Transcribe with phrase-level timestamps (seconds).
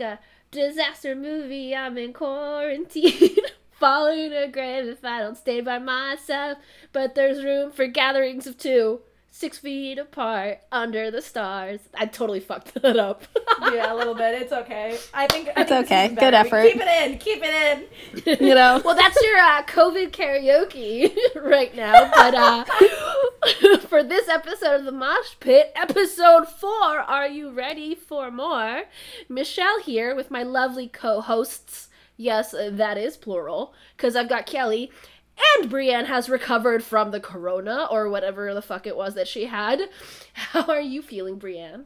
[0.00, 3.36] like a disaster movie, I'm in quarantine.
[3.78, 6.58] Falling in a grave if I don't stay by myself.
[6.92, 11.80] But there's room for gatherings of two six feet apart under the stars.
[11.94, 13.22] I totally fucked that up.
[13.72, 14.42] yeah, a little bit.
[14.42, 14.98] It's okay.
[15.14, 16.08] I think I It's think okay.
[16.08, 16.62] Good effort.
[16.70, 17.18] Keep it in.
[17.18, 17.88] Keep it
[18.36, 18.46] in.
[18.46, 18.82] You know?
[18.84, 22.10] well, that's your uh, COVID karaoke right now.
[22.10, 22.64] But uh,
[23.88, 28.82] for this episode of the Mosh Pit, episode four, are you ready for more?
[29.28, 31.88] Michelle here with my lovely co-hosts.
[32.16, 34.90] Yes, uh, that is plural because I've got Kelly.
[35.56, 39.46] And Brianne has recovered from the corona or whatever the fuck it was that she
[39.46, 39.82] had.
[40.32, 41.84] How are you feeling, Brianne?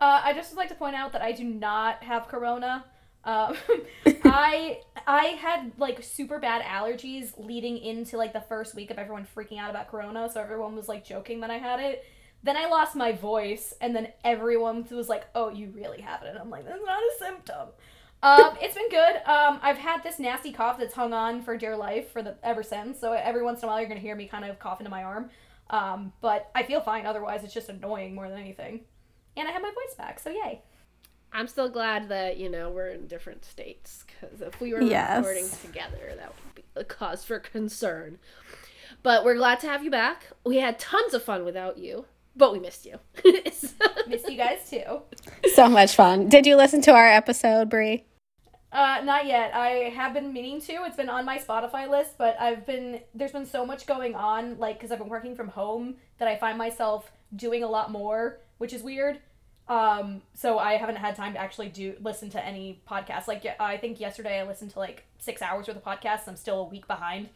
[0.00, 2.84] Uh, I just would like to point out that I do not have corona.
[3.24, 3.56] Um,
[4.24, 9.26] I I had like super bad allergies leading into like the first week of everyone
[9.36, 12.04] freaking out about corona, so everyone was like joking that I had it.
[12.42, 16.28] Then I lost my voice, and then everyone was like, "Oh, you really have it,"
[16.28, 17.68] and I'm like, "That's not a symptom."
[18.26, 19.16] Um, it's been good.
[19.24, 22.62] Um, I've had this nasty cough that's hung on for dear life for the ever
[22.62, 22.98] since.
[23.00, 25.04] So every once in a while, you're gonna hear me kind of cough into my
[25.04, 25.30] arm.
[25.70, 27.06] Um, but I feel fine.
[27.06, 28.80] Otherwise, it's just annoying more than anything.
[29.36, 30.62] And I have my voice back, so yay.
[31.32, 35.18] I'm still glad that, you know, we're in different states because if we were Yes.
[35.18, 38.18] recording together, that would be a cause for concern.
[39.02, 40.28] But we're glad to have you back.
[40.44, 42.98] We had tons of fun without you, but we missed you.
[44.08, 45.02] Missed you guys too.
[45.54, 46.28] So much fun.
[46.28, 48.04] Did you listen to our episode, Brie?
[48.72, 49.54] Uh, not yet.
[49.54, 50.72] I have been meaning to.
[50.84, 54.58] It's been on my Spotify list, but I've been there's been so much going on,
[54.58, 58.40] like because I've been working from home, that I find myself doing a lot more,
[58.58, 59.20] which is weird.
[59.68, 63.26] Um, so I haven't had time to actually do listen to any podcasts.
[63.28, 66.28] Like I think yesterday I listened to like six hours worth of podcasts.
[66.28, 67.28] I'm still a week behind.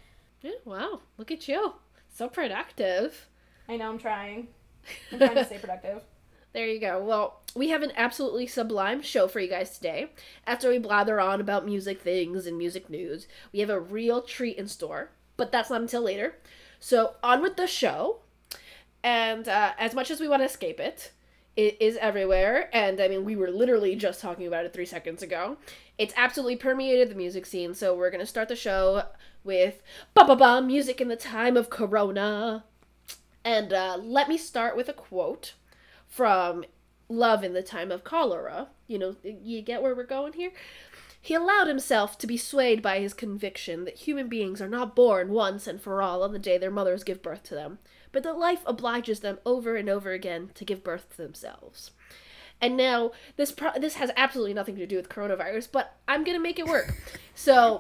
[0.42, 1.74] Yeah, wow, look at you.
[2.12, 3.28] So productive.
[3.68, 4.48] I know I'm trying.
[5.12, 6.02] I'm trying to stay productive.
[6.52, 7.02] There you go.
[7.02, 10.10] Well, we have an absolutely sublime show for you guys today.
[10.46, 14.56] After we blather on about music things and music news, we have a real treat
[14.56, 16.36] in store, but that's not until later.
[16.80, 18.20] So, on with the show.
[19.04, 21.12] And uh, as much as we want to escape it,
[21.56, 22.68] it is everywhere.
[22.72, 25.56] And I mean, we were literally just talking about it three seconds ago.
[25.98, 27.74] It's absolutely permeated the music scene.
[27.74, 29.04] So, we're going to start the show
[29.44, 29.82] with
[30.14, 32.64] ba ba ba music in the time of Corona.
[33.44, 35.54] And uh, let me start with a quote
[36.10, 36.64] from
[37.08, 38.68] Love in the Time of Cholera.
[38.86, 40.52] You know, you get where we're going here?
[41.22, 45.30] He allowed himself to be swayed by his conviction that human beings are not born
[45.30, 47.78] once and for all on the day their mothers give birth to them,
[48.10, 51.90] but that life obliges them over and over again to give birth to themselves.
[52.60, 56.40] And now this pro- this has absolutely nothing to do with coronavirus, but I'm gonna
[56.40, 56.94] make it work.
[57.34, 57.78] So,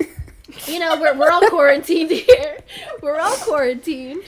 [0.66, 2.58] you know, we're we're all quarantined here.
[3.02, 4.22] We're all quarantined.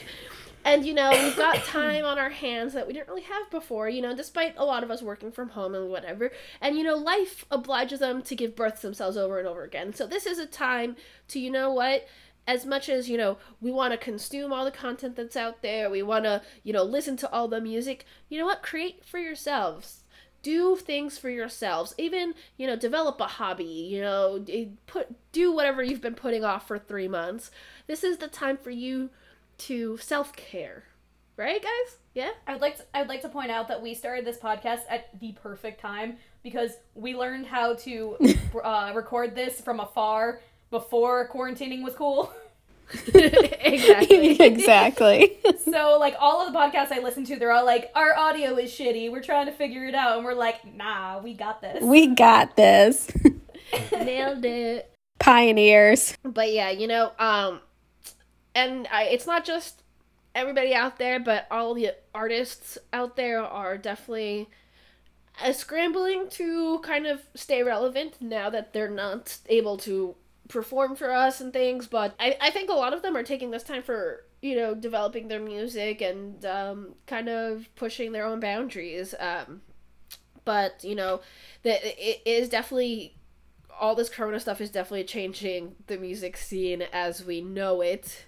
[0.65, 3.89] And you know, we've got time on our hands that we didn't really have before,
[3.89, 6.31] you know, despite a lot of us working from home and whatever.
[6.61, 9.93] And you know, life obliges them to give birth to themselves over and over again.
[9.93, 10.95] So this is a time
[11.29, 12.07] to, you know what,
[12.47, 15.89] as much as, you know, we want to consume all the content that's out there,
[15.89, 19.17] we want to, you know, listen to all the music, you know what, create for
[19.17, 20.03] yourselves
[20.43, 24.45] do things for yourselves even you know develop a hobby you know
[24.85, 27.49] put do whatever you've been putting off for three months
[27.87, 29.09] this is the time for you
[29.67, 30.83] to self-care
[31.37, 33.93] right guys yeah I would like to, I would like to point out that we
[33.93, 38.17] started this podcast at the perfect time because we learned how to
[38.63, 42.31] uh, record this from afar before quarantining was cool.
[43.15, 45.37] exactly exactly.
[45.63, 48.71] so like all of the podcasts I listen to, they're all like, "Our audio is
[48.71, 49.09] shitty.
[49.11, 52.55] We're trying to figure it out," and we're like, "Nah, we got this." we got
[52.57, 53.09] this.
[53.91, 56.15] nailed it Pioneers.
[56.23, 57.61] but yeah you know um
[58.55, 59.83] and I, it's not just
[60.35, 64.49] everybody out there but all the artists out there are definitely
[65.41, 70.15] uh, scrambling to kind of stay relevant now that they're not able to
[70.47, 71.87] perform for us and things.
[71.87, 74.75] But i, I think a lot of them are taking this time for you know
[74.75, 79.15] developing their music and um, kind of pushing their own boundaries.
[79.19, 79.61] Um,
[80.45, 81.21] but you know
[81.63, 83.15] that it is definitely
[83.79, 88.25] all this corona stuff is definitely changing the music scene as we know it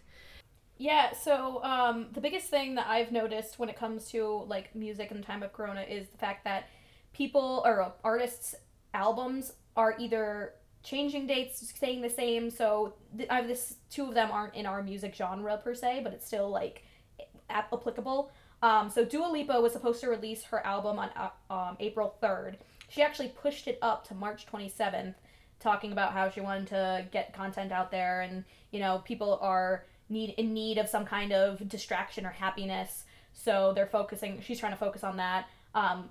[0.78, 5.10] Yeah, so um, the biggest thing that I've noticed when it comes to like music
[5.12, 6.68] in the time of Corona is the fact that
[7.14, 8.56] people or uh, artists'
[8.94, 12.50] albums are either changing dates, staying the same.
[12.50, 16.02] So th- I have this two of them aren't in our music genre per se,
[16.04, 16.84] but it's still like
[17.50, 18.32] ap- applicable.
[18.62, 22.58] Um, so Dua Lipa was supposed to release her album on uh, um, April third.
[22.90, 25.16] She actually pushed it up to March twenty seventh,
[25.62, 29.86] talking about how she wanted to get content out there, and you know people are
[30.10, 33.04] need in need of some kind of distraction or happiness.
[33.34, 34.42] So they're focusing.
[34.42, 35.48] She's trying to focus on that.
[35.74, 36.10] Um,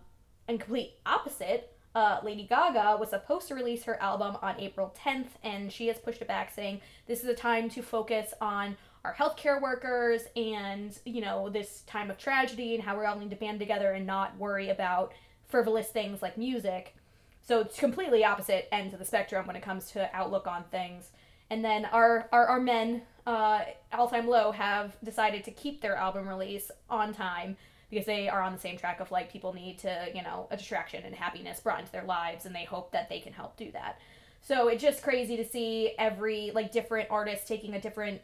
[0.49, 1.71] and complete opposite.
[1.95, 5.99] uh, Lady Gaga was supposed to release her album on April 10th, and she has
[5.99, 10.99] pushed it back, saying this is a time to focus on our healthcare workers and,
[11.05, 14.07] you know, this time of tragedy and how we all need to band together and
[14.07, 15.13] not worry about
[15.47, 16.97] frivolous things like music.
[17.43, 21.11] So it's completely opposite ends of the spectrum when it comes to outlook on things.
[21.51, 23.61] And then our our, our men, uh,
[23.93, 27.57] All Time Low, have decided to keep their album release on time
[27.91, 30.57] because they are on the same track of like people need to, you know, a
[30.57, 33.71] distraction and happiness brought into their lives and they hope that they can help do
[33.73, 34.01] that.
[34.43, 38.21] So it's just crazy to see every like different artist taking a different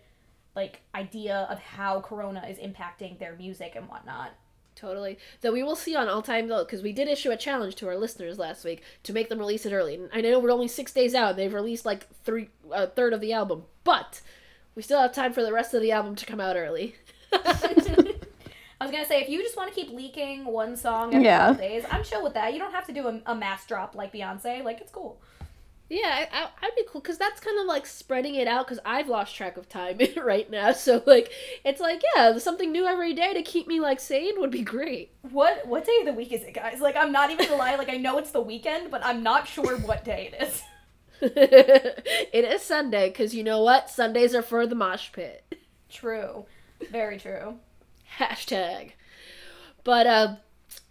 [0.56, 4.32] like idea of how corona is impacting their music and whatnot.
[4.74, 5.18] Totally.
[5.40, 7.88] Though we will see on All Time Low, because we did issue a challenge to
[7.88, 9.96] our listeners last week to make them release it early.
[9.96, 13.12] And I know we're only six days out, and they've released like three, a third
[13.12, 13.64] of the album.
[13.84, 14.22] But
[14.74, 16.94] we still have time for the rest of the album to come out early.
[17.32, 21.48] I was gonna say if you just want to keep leaking one song every Yeah.
[21.48, 22.52] couple days, I'm chill with that.
[22.54, 24.64] You don't have to do a, a mass drop like Beyonce.
[24.64, 25.20] Like it's cool.
[25.90, 28.78] Yeah, I, I, I'd be cool because that's kind of like spreading it out because
[28.86, 30.70] I've lost track of time right now.
[30.72, 31.30] So like,
[31.64, 35.12] it's like yeah, something new every day to keep me like sane would be great.
[35.30, 36.80] What what day of the week is it, guys?
[36.80, 37.74] Like I'm not even gonna lie.
[37.76, 40.62] Like I know it's the weekend, but I'm not sure what day it is.
[41.22, 43.90] it is Sunday because you know what?
[43.90, 45.44] Sundays are for the mosh pit.
[45.88, 46.46] True,
[46.90, 47.56] very true.
[48.18, 48.92] Hashtag.
[49.84, 50.36] But uh,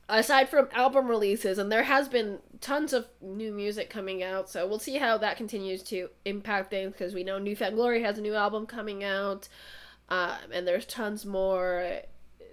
[0.07, 4.67] aside from album releases, and there has been tons of new music coming out, so
[4.67, 8.17] we'll see how that continues to impact things because we know New Found Glory has
[8.17, 9.47] a new album coming out,
[10.09, 12.01] um, and there's tons more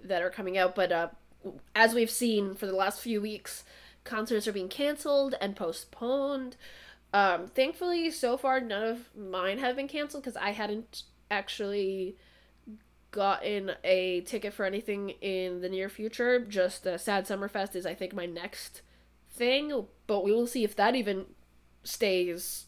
[0.03, 0.75] that are coming out.
[0.75, 1.09] But uh,
[1.75, 3.63] as we've seen for the last few weeks,
[4.03, 6.55] concerts are being canceled and postponed.
[7.13, 12.17] Um, thankfully, so far, none of mine have been canceled because I hadn't actually
[13.11, 16.39] gotten a ticket for anything in the near future.
[16.39, 18.81] Just the Sad Summerfest is, I think, my next
[19.31, 21.25] thing, but we will see if that even
[21.83, 22.65] stays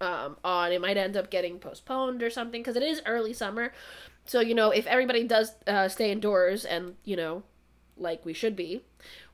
[0.00, 0.72] um, on.
[0.72, 3.72] It might end up getting postponed or something because it is early summer.
[4.24, 7.42] So, you know, if everybody does uh, stay indoors and, you know,
[7.96, 8.84] like we should be,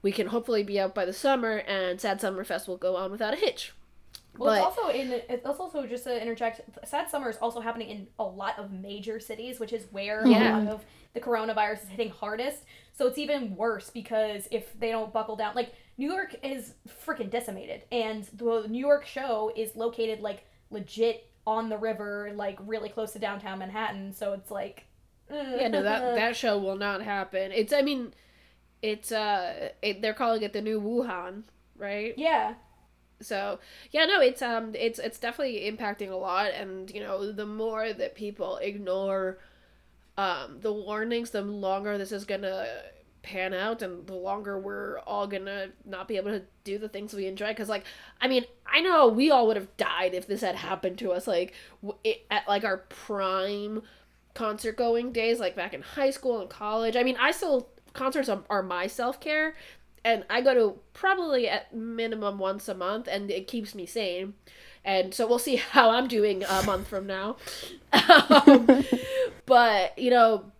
[0.02, 3.34] we can hopefully be out by the summer and Sad Summerfest will go on without
[3.34, 3.72] a hitch.
[4.38, 5.12] Well, But- it's also in.
[5.28, 6.60] It's also just to interject.
[6.86, 10.58] Sad summer is also happening in a lot of major cities, which is where Yeah.
[10.58, 12.64] a lot of the coronavirus is hitting hardest.
[12.92, 16.74] So it's even worse because if they don't buckle down, like New York is
[17.04, 22.58] freaking decimated, and the New York show is located like legit on the river, like
[22.60, 24.12] really close to downtown Manhattan.
[24.12, 24.84] So it's like,
[25.30, 28.14] yeah no that that show will not happen it's i mean
[28.80, 31.42] it's uh it, they're calling it the new wuhan
[31.76, 32.54] right yeah.
[33.20, 33.58] So
[33.90, 37.92] yeah no it's um it's it's definitely impacting a lot and you know the more
[37.92, 39.38] that people ignore
[40.16, 42.66] um the warnings the longer this is gonna
[43.22, 47.12] pan out and the longer we're all gonna not be able to do the things
[47.12, 47.84] we enjoy because like
[48.20, 51.26] i mean i know we all would have died if this had happened to us
[51.26, 51.52] like
[52.04, 53.82] it, at like our prime
[54.34, 56.94] concert going days like back in high school and college.
[56.96, 59.54] I mean i still concerts are, are my self-care
[60.04, 64.34] and i go to probably at minimum once a month and it keeps me sane.
[64.84, 67.36] And so we'll see how i'm doing a month from now.
[67.90, 68.84] Um,
[69.46, 70.52] but you know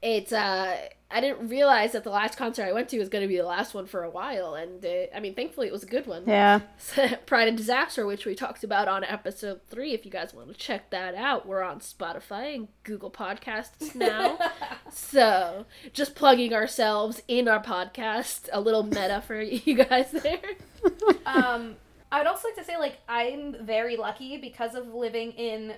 [0.00, 0.76] it's uh
[1.14, 3.42] i didn't realize that the last concert i went to was going to be the
[3.44, 6.24] last one for a while and uh, i mean thankfully it was a good one
[6.26, 6.60] Yeah.
[7.26, 9.92] Pride and Disaster, which we talked about on episode three.
[9.94, 14.38] If you guys want to check that out, we're on Spotify and Google Podcasts now.
[14.90, 20.40] so, just plugging ourselves in our podcast, a little meta for you guys there.
[21.26, 21.76] um,
[22.12, 25.74] I'd also like to say, like, I'm very lucky because of living in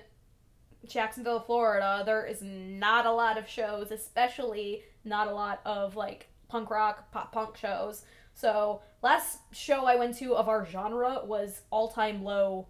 [0.87, 2.03] Jacksonville, Florida.
[2.05, 7.11] There is not a lot of shows, especially not a lot of like punk rock,
[7.11, 8.03] pop punk shows.
[8.33, 12.67] So, last show I went to of our genre was All Time Low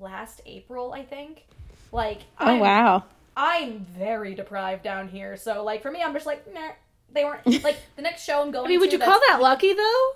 [0.00, 1.46] last April, I think.
[1.92, 3.04] Like, Oh I'm, wow.
[3.36, 5.36] I'm very deprived down here.
[5.36, 6.72] So, like, for me, I'm just like, nah.
[7.12, 8.66] They weren't like the next show I'm going.
[8.66, 10.12] I mean, would you call that lucky though?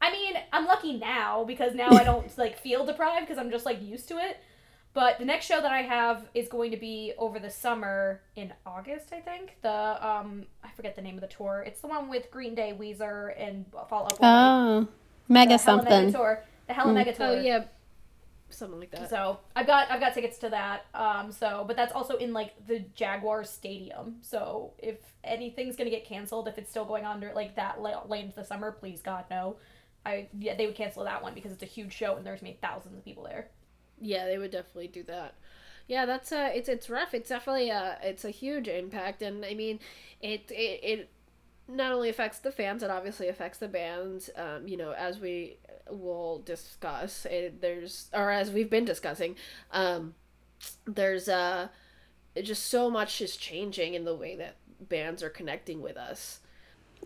[0.00, 3.64] I mean, I'm lucky now because now I don't like feel deprived because I'm just
[3.64, 4.38] like used to it.
[4.94, 8.52] But the next show that I have is going to be over the summer in
[8.66, 9.56] August, I think.
[9.62, 11.64] The um I forget the name of the tour.
[11.66, 14.26] It's the one with Green Day, Weezer, and Fall Out Boy.
[14.26, 14.88] Oh,
[15.28, 16.12] mega the Hella Mega something.
[16.12, 16.44] tour.
[16.66, 17.26] The Hella Mega tour.
[17.26, 17.64] Oh yeah,
[18.50, 19.08] something like that.
[19.08, 20.84] So I've got I've got tickets to that.
[20.94, 24.16] Um, so but that's also in like the Jaguar Stadium.
[24.20, 28.04] So if anything's gonna get canceled, if it's still going on dur- like that la-
[28.06, 29.56] late into the summer, please God no.
[30.04, 32.52] I yeah they would cancel that one because it's a huge show and there's gonna
[32.52, 33.48] be thousands of people there.
[34.02, 35.34] Yeah, they would definitely do that.
[35.88, 37.14] Yeah, that's uh it's it's rough.
[37.14, 39.80] It's definitely a it's a huge impact and I mean
[40.20, 41.10] it it, it
[41.68, 44.30] not only affects the fans, it obviously affects the bands.
[44.36, 45.56] Um, you know, as we
[45.88, 49.36] we'll discuss, it, there's or as we've been discussing,
[49.70, 50.14] um,
[50.84, 51.68] there's uh,
[52.42, 56.40] just so much is changing in the way that bands are connecting with us.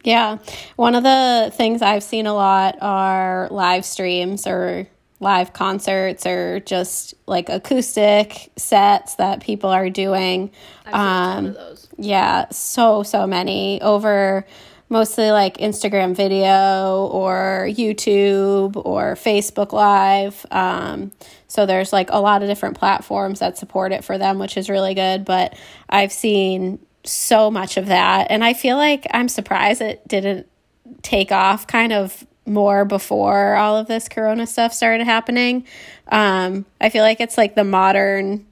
[0.04, 0.38] Yeah.
[0.76, 4.86] One of the things I've seen a lot are live streams or
[5.20, 10.50] live concerts or just like acoustic sets that people are doing.
[10.86, 11.56] Um.
[11.98, 14.46] Yeah, so, so many over
[14.88, 20.46] mostly like Instagram video or YouTube or Facebook Live.
[20.50, 21.10] Um,
[21.48, 24.68] so there's like a lot of different platforms that support it for them, which is
[24.70, 25.24] really good.
[25.24, 25.56] But
[25.88, 28.28] I've seen so much of that.
[28.30, 30.46] And I feel like I'm surprised it didn't
[31.02, 35.66] take off kind of more before all of this corona stuff started happening.
[36.08, 38.46] Um, I feel like it's like the modern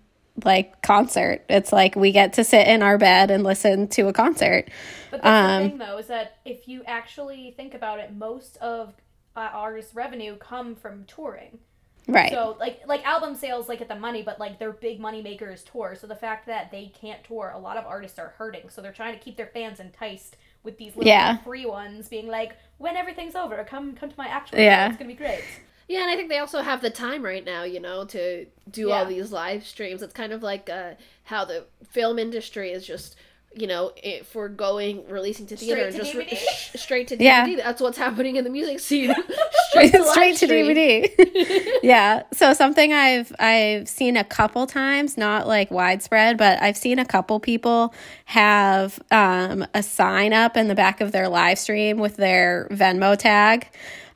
[0.44, 1.44] like concert.
[1.48, 4.68] It's like we get to sit in our bed and listen to a concert.
[5.10, 8.56] But that's Um, the thing, though, is that if you actually think about it, most
[8.56, 8.94] of
[9.36, 11.58] uh, artists' revenue come from touring.
[12.06, 12.32] Right.
[12.32, 15.50] So like like album sales like get the money, but like their big money maker
[15.50, 15.96] is tour.
[15.98, 18.68] So the fact that they can't tour, a lot of artists are hurting.
[18.68, 21.36] So they're trying to keep their fans enticed with these little Yeah.
[21.38, 24.86] free ones, being like, when everything's over, come come to my actual Yeah.
[24.86, 24.90] show.
[24.90, 25.44] It's gonna be great.
[25.86, 28.90] Yeah, and I think they also have the time right now, you know, to do
[28.90, 30.00] all these live streams.
[30.02, 30.94] It's kind of like uh,
[31.24, 33.16] how the film industry is just,
[33.56, 37.08] you know, it, for going releasing to theater Straight and to just re- sh- straight
[37.08, 37.46] to Yeah.
[37.46, 37.56] DVD.
[37.58, 39.14] That's what's happening in the music scene.
[39.70, 40.46] straight to, straight to.
[40.46, 41.66] DVD.
[41.82, 42.22] yeah.
[42.32, 47.04] So something I've I've seen a couple times, not like widespread, but I've seen a
[47.04, 47.94] couple people
[48.26, 53.16] have um, a sign up in the back of their live stream with their Venmo
[53.16, 53.68] tag.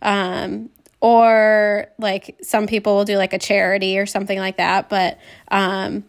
[0.03, 5.19] Um, or like some people will do like a charity or something like that, but
[5.49, 6.05] um,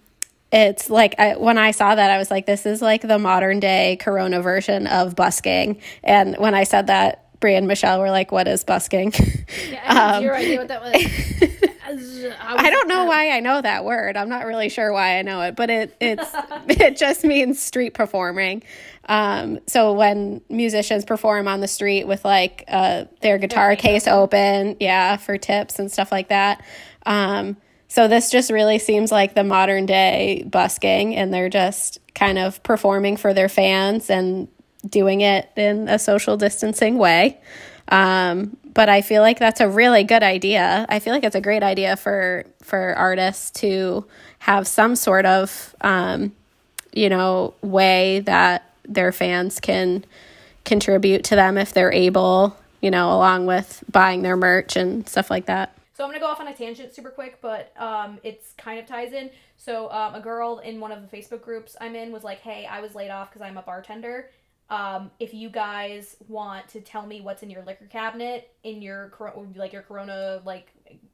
[0.51, 3.59] it's like I, when I saw that, I was like, this is like the modern
[3.59, 5.79] day Corona version of busking.
[6.03, 9.13] And when I said that, Brie and Michelle were like, what is busking?
[9.71, 10.93] Yeah, Um, zero idea what that was.
[11.87, 14.15] As- I don't know why I know that word.
[14.15, 16.29] I'm not really sure why I know it, but it it's
[16.67, 18.61] it just means street performing.
[19.07, 24.07] Um, so when musicians perform on the street with like uh, their guitar case case
[24.07, 26.63] open, yeah, for tips and stuff like that.
[27.07, 27.57] Um,
[27.89, 32.61] so this just really seems like the modern day busking, and they're just kind of
[32.61, 34.47] performing for their fans and
[34.87, 37.39] doing it in a social distancing way.
[37.89, 40.85] Um, but I feel like that's a really good idea.
[40.87, 44.05] I feel like it's a great idea for for artists to
[44.37, 46.31] have some sort of um,
[46.93, 50.05] you know way that their fans can
[50.63, 55.31] contribute to them if they're able, you know, along with buying their merch and stuff
[55.31, 55.75] like that.
[55.99, 58.85] So I'm gonna go off on a tangent super quick, but um, it's kind of
[58.85, 59.29] ties in.
[59.57, 62.65] So um, a girl in one of the Facebook groups I'm in was like, "Hey,
[62.65, 64.29] I was laid off because I'm a bartender.
[64.69, 69.11] Um, if you guys want to tell me what's in your liquor cabinet in your
[69.57, 70.71] like your Corona like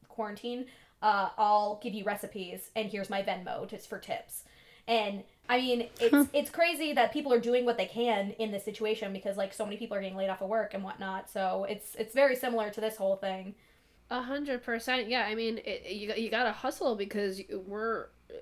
[0.07, 0.67] quarantine,
[1.01, 4.43] uh, I'll give you recipes, and here's my Venmo just for tips."
[4.87, 8.63] And I mean, it's it's crazy that people are doing what they can in this
[8.63, 11.27] situation because like so many people are getting laid off of work and whatnot.
[11.27, 13.55] So it's it's very similar to this whole thing.
[14.17, 15.09] A hundred percent.
[15.09, 18.35] Yeah, I mean, it, you you gotta hustle because we're uh,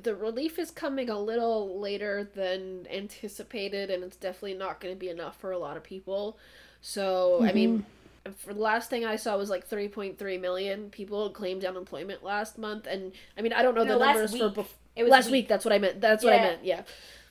[0.00, 4.98] the relief is coming a little later than anticipated, and it's definitely not going to
[4.98, 6.38] be enough for a lot of people.
[6.80, 7.84] So, I mean,
[8.24, 8.32] mm-hmm.
[8.34, 12.22] for the last thing I saw was like three point three million people claimed unemployment
[12.22, 14.54] last month, and I mean, I don't know No, the last numbers for week.
[14.66, 15.48] bef- It was last a week.
[15.48, 16.00] That's what I meant.
[16.00, 16.64] That's what I meant.
[16.64, 16.82] Yeah,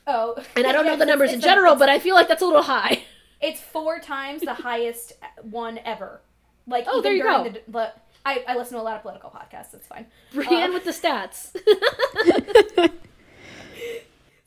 [0.06, 2.28] Oh, and I don't know the numbers in it's a- general, but I feel like
[2.28, 3.04] that's a little high.
[3.40, 6.20] it's four times the highest one ever.
[6.66, 7.44] Like Oh, even there you go.
[7.50, 7.92] the, the
[8.24, 9.72] I, I listen to a lot of political podcasts.
[9.74, 10.06] It's fine.
[10.34, 11.56] Brianne Uh, with the stats.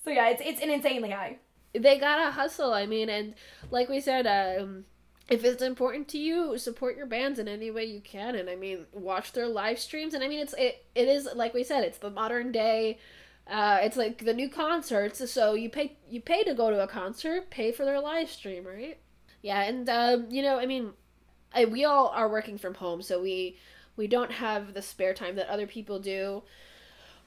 [0.03, 1.37] So yeah, it's it's an insanely high.
[1.73, 2.73] they gotta hustle.
[2.73, 3.35] I mean, and
[3.71, 4.83] like we said, um,
[5.29, 8.35] if it's important to you, support your bands in any way you can.
[8.35, 10.13] And I mean, watch their live streams.
[10.13, 12.99] And I mean, it's it, it is like we said, it's the modern day.
[13.47, 15.31] Uh, it's like the new concerts.
[15.31, 18.67] So you pay you pay to go to a concert, pay for their live stream,
[18.67, 18.97] right?
[19.41, 20.91] Yeah, and um, you know, I mean,
[21.53, 23.57] I, we all are working from home, so we
[23.95, 26.43] we don't have the spare time that other people do.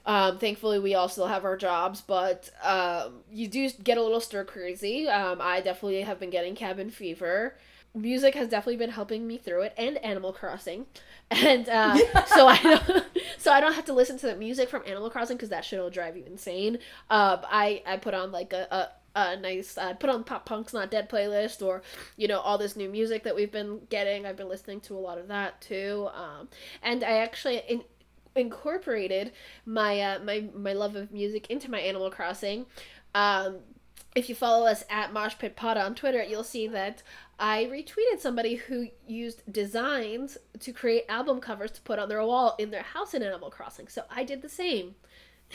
[0.05, 4.21] Um, thankfully, we all still have our jobs, but um, you do get a little
[4.21, 5.07] stir crazy.
[5.07, 7.55] Um, I definitely have been getting cabin fever.
[7.93, 10.85] Music has definitely been helping me through it, and Animal Crossing,
[11.31, 13.05] and uh, so I don't,
[13.37, 15.79] so I don't have to listen to the music from Animal Crossing because that shit
[15.79, 16.75] will drive you insane.
[17.09, 18.67] Um, I I put on like a.
[18.73, 21.81] a a nice uh, put on pop punk's not dead playlist or
[22.15, 24.99] you know all this new music that we've been getting i've been listening to a
[24.99, 26.47] lot of that too um,
[26.83, 27.83] and i actually in,
[28.37, 29.31] incorporated
[29.65, 32.65] my uh, my my love of music into my Animal Crossing.
[33.13, 33.57] Um,
[34.15, 37.03] if you follow us at Mosh Pit Pod on Twitter, you'll see that
[37.37, 42.55] I retweeted somebody who used designs to create album covers to put on their wall
[42.57, 43.87] in their house in Animal Crossing.
[43.87, 44.95] So I did the same.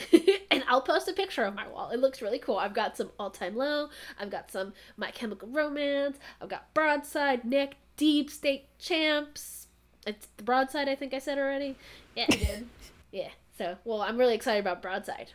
[0.51, 1.89] and I'll post a picture of my wall.
[1.89, 2.57] It looks really cool.
[2.57, 7.45] I've got some All Time Low, I've got some My Chemical Romance, I've got Broadside,
[7.45, 9.67] Neck, Deep State Champs.
[10.05, 11.75] It's the Broadside, I think I said already.
[12.15, 12.67] Yeah, I did.
[13.11, 13.29] yeah.
[13.57, 15.31] So, well, I'm really excited about Broadside.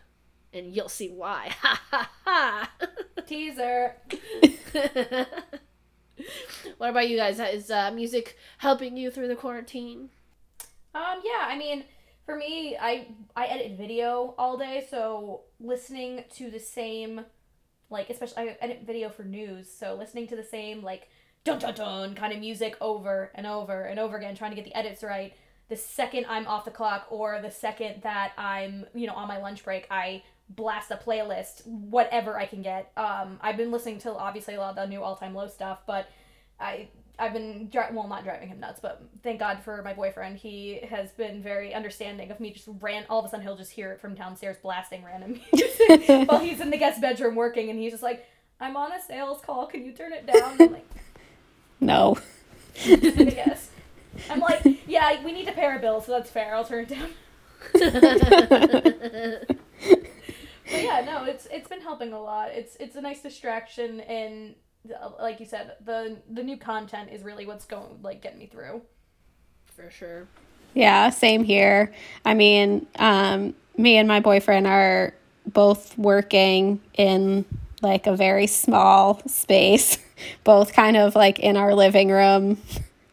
[0.53, 1.55] And you'll see why.
[1.63, 2.71] Ha ha ha!
[3.27, 3.95] Teaser.
[6.79, 7.39] what about you guys?
[7.39, 10.11] Is uh, music helping you through the quarantine?
[10.95, 11.85] Um, yeah, I mean,
[12.29, 17.25] for me, I I edit video all day, so listening to the same,
[17.89, 21.09] like especially I edit video for news, so listening to the same like
[21.45, 24.67] dun dun dun kind of music over and over and over again, trying to get
[24.67, 25.33] the edits right.
[25.71, 29.39] The second I'm off the clock, or the second that I'm you know on my
[29.39, 32.93] lunch break, I blast a playlist, whatever I can get.
[32.99, 35.79] Um, I've been listening to obviously a lot of the new all time low stuff,
[35.87, 36.11] but
[36.61, 40.37] I I've been dri- well not driving him nuts, but thank God for my boyfriend.
[40.39, 42.53] He has been very understanding of me.
[42.53, 46.09] Just ran all of a sudden he'll just hear it from downstairs blasting random music
[46.29, 48.27] while he's in the guest bedroom working, and he's just like,
[48.61, 49.67] "I'm on a sales call.
[49.67, 50.87] Can you turn it down?" I'm like,
[51.81, 52.19] No.
[52.85, 53.71] I guess.
[54.31, 56.55] I'm like, yeah, we need to pay our bills, so that's fair.
[56.55, 57.11] I'll turn it down.
[60.71, 62.51] But yeah, no, it's it's been helping a lot.
[62.51, 64.55] It's it's a nice distraction, and
[65.21, 68.83] like you said, the the new content is really what's going like getting me through.
[69.75, 70.27] For sure.
[70.75, 71.93] Yeah, same here.
[72.25, 75.15] I mean, um, me and my boyfriend are
[75.47, 77.45] both working in
[77.81, 79.99] like a very small space,
[80.45, 82.61] both kind of like in our living room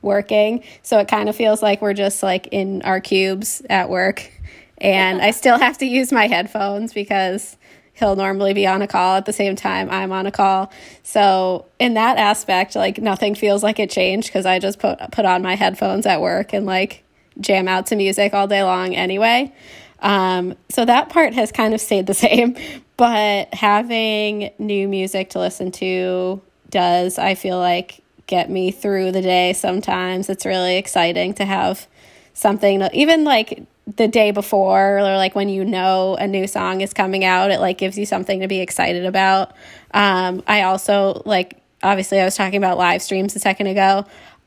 [0.02, 0.64] working.
[0.84, 4.32] So it kind of feels like we're just like in our cubes at work.
[4.80, 7.58] And I still have to use my headphones because
[7.96, 10.72] he'll normally be on a call at the same time I'm on a call.
[11.04, 15.26] So in that aspect, like nothing feels like it changed because I just put put
[15.26, 17.04] on my headphones at work and like
[17.40, 19.52] jam out to music all day long anyway.
[20.00, 22.56] Um, so that part has kind of stayed the same,
[22.98, 29.22] but having new music to listen to does, I feel like, get me through the
[29.22, 30.30] day sometimes.
[30.30, 31.88] It's really exciting to have
[32.34, 36.94] something, even like the day before or like when you know a new song is
[36.94, 39.52] coming out it like gives you something to be excited about
[39.94, 44.04] um, i also like obviously i was talking about live streams a second ago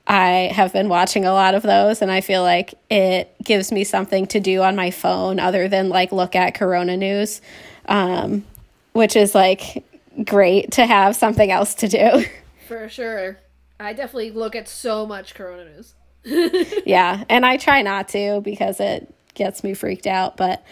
[0.09, 3.85] i have been watching a lot of those and i feel like it gives me
[3.85, 7.40] something to do on my phone other than like look at corona news
[7.87, 8.44] um,
[8.92, 9.85] which is like
[10.24, 12.24] great to have something else to do
[12.68, 13.38] For sure.
[13.81, 15.94] I definitely look at so much Corona news.
[16.85, 20.62] yeah and i try not to because it gets me freaked out but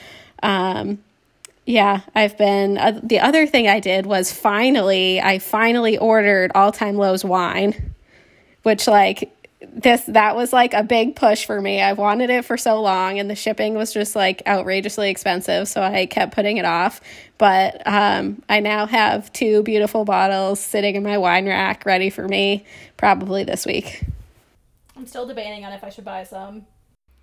[0.43, 0.99] um
[1.65, 6.71] yeah i've been uh, the other thing i did was finally i finally ordered all
[6.71, 7.95] time lows wine
[8.63, 11.81] which like this that was like a big push for me.
[11.81, 15.83] I've wanted it for so long and the shipping was just like outrageously expensive so
[15.83, 17.01] i kept putting it off.
[17.39, 22.27] But um, i now have two beautiful bottles sitting in my wine rack ready for
[22.27, 22.65] me
[22.97, 24.03] probably this week.
[24.97, 26.67] I'm still debating on if I should buy some.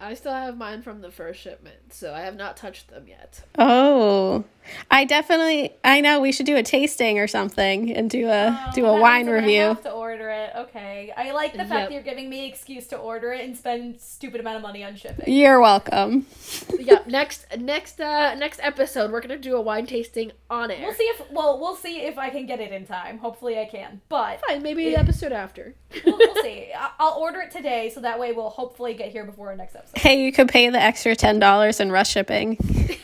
[0.04, 3.42] I still have mine from the first shipment, so I have not touched them yet.
[3.58, 4.44] Oh,
[4.92, 5.74] I definitely.
[5.84, 9.00] I know we should do a tasting or something and do a Oh, do a
[9.00, 9.62] wine means that I review.
[9.62, 10.52] have to order it.
[10.56, 11.90] Okay, I like the fact Yep.
[11.90, 14.96] that you're giving me excuse to order it and spend stupid amount of money on
[14.96, 15.34] shipping.
[15.34, 16.26] You're welcome.
[16.80, 20.80] yeah, next next uh next episode we're gonna do a wine tasting on it.
[20.82, 23.18] We'll see if well, we'll see if I can get it in time.
[23.20, 24.02] Hopefully, I can.
[24.10, 25.76] But Fine, maybe the episode after.
[26.06, 26.72] we'll, we'll see.
[26.78, 29.76] I- I'll order it today, so that way we'll hopefully get here before our next
[29.76, 29.98] episode.
[29.98, 32.58] Hey, you could pay the extra ten dollars in rush shipping.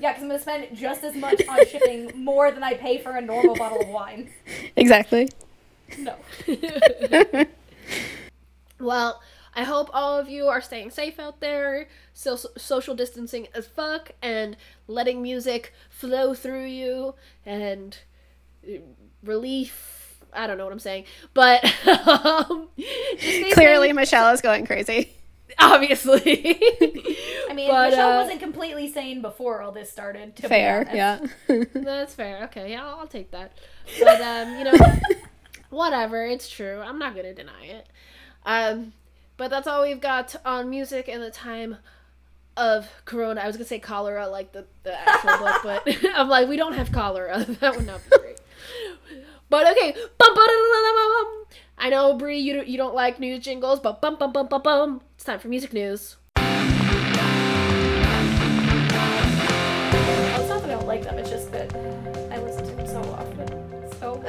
[0.00, 3.12] Yeah, because I'm gonna spend just as much on shipping more than I pay for
[3.12, 4.30] a normal bottle of wine.
[4.76, 5.28] Exactly.
[5.98, 6.16] No.
[8.80, 9.20] well,
[9.54, 14.12] I hope all of you are staying safe out there, so social distancing as fuck,
[14.22, 14.56] and
[14.88, 17.98] letting music flow through you and
[18.66, 18.78] uh,
[19.22, 20.22] relief.
[20.32, 22.68] I don't know what I'm saying, but um,
[23.52, 25.12] Clearly, safe, Michelle is going crazy.
[25.58, 26.58] obviously.
[27.48, 30.36] I mean, But, Michelle uh, wasn't completely sane before all this started.
[30.36, 31.20] To Fair, yeah.
[31.74, 32.44] That's fair.
[32.44, 33.52] Okay, yeah, I'll, I'll take that.
[34.02, 34.72] But um, you know,
[35.70, 36.24] whatever.
[36.24, 36.80] It's true.
[36.80, 37.86] I'm not gonna deny it.
[38.46, 38.92] Um,
[39.36, 41.76] but that's all we've got on music in the time
[42.56, 43.40] of Corona.
[43.40, 46.74] I was gonna say cholera, like the the actual book, but I'm like, we don't
[46.74, 47.44] have cholera.
[47.44, 48.40] that would not be great.
[49.48, 49.96] But okay,
[51.82, 54.60] I know Bree, you don't, you don't like news jingles, but bum bum bum bum
[54.60, 55.00] bum.
[55.14, 56.18] It's time for music news.
[56.36, 56.74] Well,
[60.40, 61.18] it's not that I don't like them.
[61.18, 61.74] It's just that
[62.30, 63.00] I listen to them so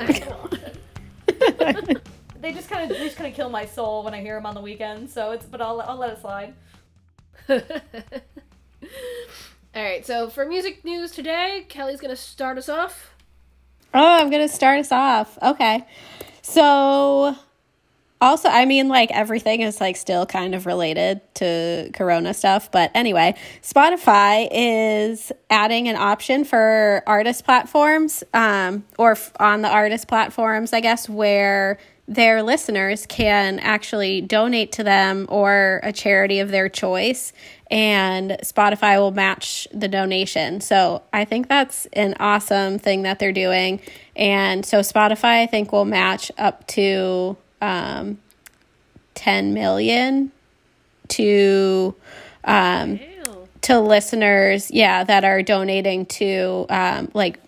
[2.39, 4.45] they just kind of they just kind of kill my soul when I hear them
[4.45, 5.09] on the weekend.
[5.09, 6.53] So it's but I'll I'll let it slide.
[7.49, 7.59] All
[9.83, 13.13] right, so for music news today, Kelly's gonna start us off.
[13.93, 15.37] Oh, I'm going to start us off.
[15.41, 15.85] Okay.
[16.41, 17.35] So,
[18.21, 22.71] also, I mean, like everything is like still kind of related to Corona stuff.
[22.71, 29.69] But anyway, Spotify is adding an option for artist platforms um, or f- on the
[29.69, 36.39] artist platforms, I guess, where their listeners can actually donate to them or a charity
[36.39, 37.33] of their choice
[37.71, 40.59] and Spotify will match the donation.
[40.59, 43.79] So I think that's an awesome thing that they're doing.
[44.13, 48.19] And so Spotify, I think, will match up to um,
[49.15, 50.33] 10 million
[51.07, 51.95] to
[52.43, 52.99] um,
[53.61, 57.39] to listeners, yeah, that are donating to um, like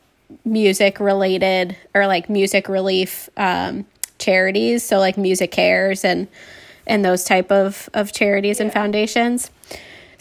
[0.46, 3.86] music related or like music relief um,
[4.20, 4.84] charities.
[4.84, 6.28] So like MusiCares and
[6.86, 8.66] and those type of of charities yeah.
[8.66, 9.50] and foundations.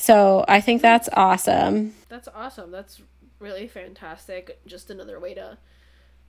[0.02, 1.94] So I think that's awesome.
[2.08, 2.72] That's awesome.
[2.72, 3.00] That's
[3.38, 4.58] really fantastic.
[4.66, 5.58] Just another way to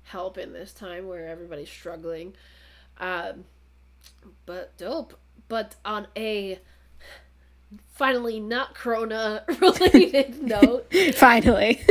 [0.04, 2.36] help in this time where everybody's struggling.
[3.00, 3.46] Um,
[4.46, 5.18] but dope.
[5.48, 6.60] But on a
[7.94, 10.94] finally not corona related note.
[11.16, 11.82] finally.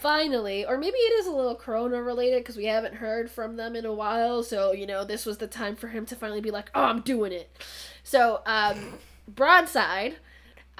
[0.00, 3.74] finally, or maybe it is a little corona related because we haven't heard from them
[3.74, 4.44] in a while.
[4.44, 7.00] So, you know, this was the time for him to finally be like, oh, I'm
[7.00, 7.50] doing it.
[8.04, 8.78] So, um,
[9.28, 10.14] Broadside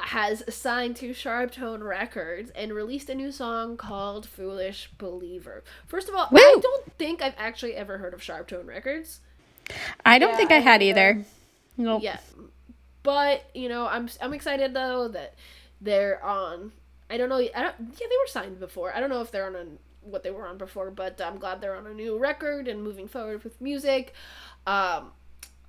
[0.03, 5.63] has signed to Sharptone Records and released a new song called Foolish Believer.
[5.87, 6.39] First of all, Woo!
[6.39, 9.21] I don't think I've actually ever heard of Sharptone Records.
[10.05, 11.25] I don't yeah, think I, had either.
[11.77, 12.03] Nope.
[12.03, 12.19] Yeah.
[13.03, 15.35] But, you know, I'm I'm excited though that
[15.81, 16.73] they're on
[17.09, 18.95] I don't know I don't yeah, they were signed before.
[18.95, 19.65] I don't know if they're on a,
[20.03, 23.09] what they were on before, but I'm glad they're on a new record and moving
[23.09, 24.13] forward with music.
[24.67, 25.13] Um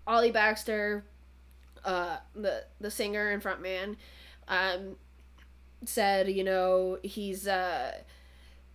[0.06, 1.06] Ollie Baxter
[1.86, 3.96] uh the the singer and frontman
[4.52, 4.98] um,
[5.86, 7.94] said, you know, he's uh,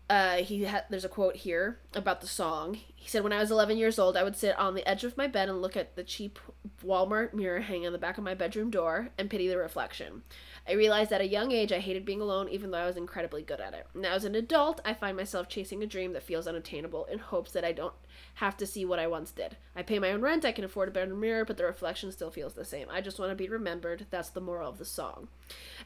[0.09, 2.79] uh, he had there's a quote here about the song.
[2.95, 5.17] He said, "When I was 11 years old, I would sit on the edge of
[5.17, 6.39] my bed and look at the cheap
[6.85, 10.23] Walmart mirror hanging on the back of my bedroom door and pity the reflection.
[10.69, 13.43] I realized at a young age I hated being alone, even though I was incredibly
[13.43, 13.87] good at it.
[13.95, 17.53] Now, as an adult, I find myself chasing a dream that feels unattainable in hopes
[17.53, 17.95] that I don't
[18.35, 19.57] have to see what I once did.
[19.77, 22.31] I pay my own rent, I can afford a better mirror, but the reflection still
[22.31, 22.89] feels the same.
[22.91, 24.07] I just want to be remembered.
[24.11, 25.29] That's the moral of the song.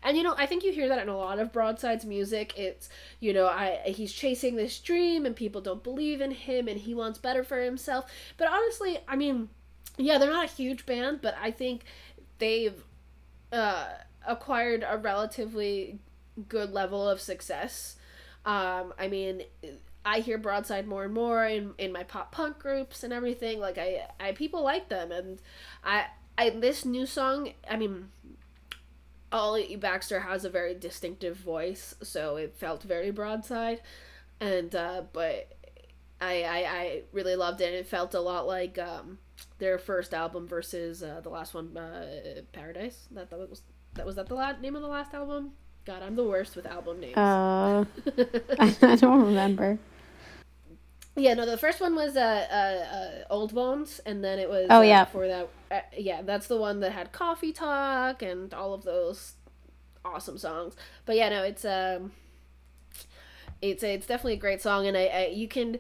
[0.03, 2.59] And you know, I think you hear that in a lot of Broadside's music.
[2.59, 2.89] It's,
[3.21, 6.95] you know, I he's chasing this dream and people don't believe in him and he
[6.95, 8.11] wants better for himself.
[8.39, 9.51] But honestly, I mean,
[9.99, 11.83] yeah, they're not a huge band, but I think
[12.39, 12.83] they've
[13.53, 13.89] uh
[14.27, 15.99] acquired a relatively
[16.49, 17.97] good level of success.
[18.45, 19.43] Um, I mean,
[20.05, 23.61] I hear Broadside more and more in, in my pop punk groups and everything.
[23.61, 25.41] Like I, I people like them, and
[25.85, 26.07] I,
[26.39, 27.53] I this new song.
[27.69, 28.09] I mean,
[29.33, 33.81] Ollie Baxter has a very distinctive voice, so it felt very Broadside,
[34.41, 35.53] and uh, but
[36.21, 37.75] I, I I really loved it.
[37.75, 39.19] It felt a lot like um,
[39.59, 43.07] their first album versus uh, the last one, uh, Paradise.
[43.11, 43.63] That that was
[43.95, 45.53] that was that the la- name of the last album.
[45.85, 47.17] God, I'm the worst with album names.
[47.17, 47.85] Uh,
[48.59, 49.79] I don't remember.
[51.17, 54.67] Yeah, no, the first one was uh, uh, uh, Old Bones, and then it was
[54.71, 55.49] oh uh, yeah before that.
[55.71, 59.35] Uh, yeah, that's the one that had Coffee Talk and all of those
[60.05, 60.77] awesome songs.
[61.07, 62.13] But yeah, no, it's um,
[63.61, 65.79] it's it's definitely a great song, and I, I you can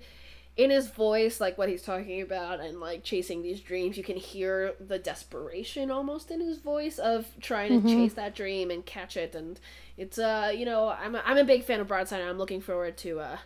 [0.57, 4.17] in his voice, like what he's talking about and like chasing these dreams, you can
[4.17, 7.89] hear the desperation almost in his voice of trying to mm-hmm.
[7.89, 9.35] chase that dream and catch it.
[9.35, 9.59] And
[9.97, 12.21] it's uh, you know, I'm a, I'm a big fan of Broadside.
[12.21, 13.39] And I'm looking forward to uh,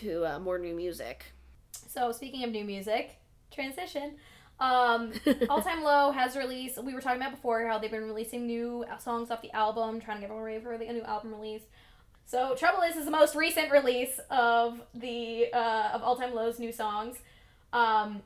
[0.00, 1.32] to uh, more new music.
[1.72, 3.16] So speaking of new music,
[3.50, 4.16] transition.
[4.58, 5.12] Um,
[5.50, 6.82] All Time Low has released.
[6.82, 10.18] We were talking about before how they've been releasing new songs off the album, trying
[10.18, 11.62] to get everyone ready for the new album release.
[12.26, 16.58] So Trouble Is is the most recent release of the uh, of All Time Low's
[16.58, 17.18] new songs.
[17.72, 18.22] Um,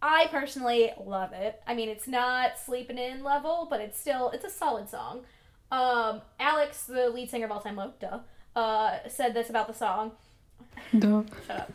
[0.00, 1.60] I personally love it.
[1.66, 5.22] I mean, it's not sleeping in level, but it's still it's a solid song.
[5.72, 8.20] Um, Alex, the lead singer of All Time Low, duh,
[8.54, 10.12] uh, said this about the song.
[10.96, 11.24] Duh.
[11.46, 11.72] Shut up.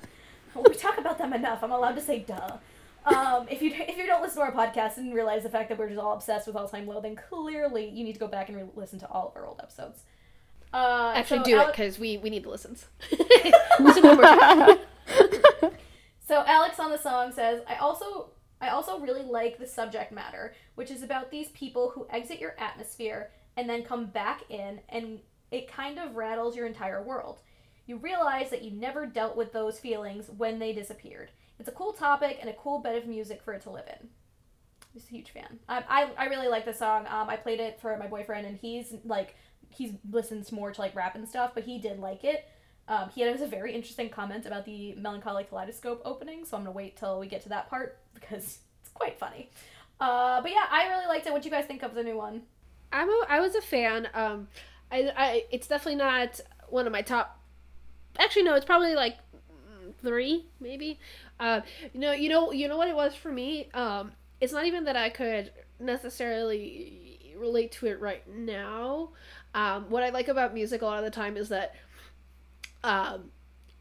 [0.56, 1.63] We talk about them enough.
[1.63, 2.58] I'm allowed to say duh.
[3.06, 5.77] Um, if you if you don't listen to our podcast and realize the fact that
[5.77, 8.47] we're just all obsessed with All Time Low, then clearly you need to go back
[8.47, 10.03] and re- listen to all of our old episodes.
[10.77, 12.85] Uh, Actually, so do it because we we need the listens.
[13.79, 14.03] Listen
[16.27, 18.29] so Alex on the song says, "I also
[18.61, 22.55] I also really like the subject matter, which is about these people who exit your
[22.59, 27.39] atmosphere and then come back in, and it kind of rattles your entire world.
[27.87, 31.31] You realize that you never dealt with those feelings when they disappeared.
[31.57, 34.09] It's a cool topic and a cool bed of music for it to live in.
[34.93, 35.57] I'm a huge fan.
[35.67, 37.07] I, I, I really like the song.
[37.07, 39.35] Um, I played it for my boyfriend, and he's like,
[39.69, 42.47] he listens more to like rap and stuff, but he did like it.
[42.88, 46.71] Um, he had a very interesting comment about the Melancholy Kaleidoscope opening, so I'm gonna
[46.71, 49.49] wait till we get to that part because it's quite funny.
[49.99, 51.34] Uh, but yeah, I really liked it.
[51.34, 52.43] What do you guys think of the new one?
[52.91, 54.08] I'm a, I was a fan.
[54.13, 54.47] Um,
[54.91, 57.39] I, I it's definitely not one of my top.
[58.19, 59.17] Actually, no, it's probably like
[60.01, 60.99] three, maybe.
[61.39, 63.69] Um, you know, you know, you know what it was for me.
[63.73, 69.10] Um, it's not even that I could necessarily relate to it right now.
[69.57, 71.73] Um, what I like about music a lot of the time is that,
[72.83, 73.31] um,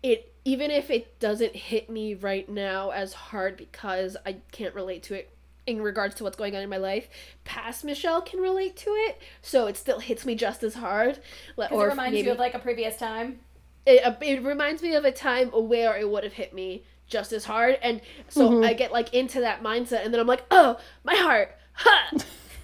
[0.02, 5.02] it even if it doesn't hit me right now as hard because I can't relate
[5.04, 5.36] to it
[5.66, 7.08] in regards to what's going on in my life,
[7.44, 11.18] past Michelle can relate to it, so it still hits me just as hard.
[11.58, 13.40] Or it reminds maybe, you of like a previous time.
[13.84, 17.34] It, uh, it reminds me of a time where it would have hit me just
[17.34, 18.64] as hard, and so mm-hmm.
[18.64, 22.12] I get like into that mindset, and then I'm like, oh, my heart, ha.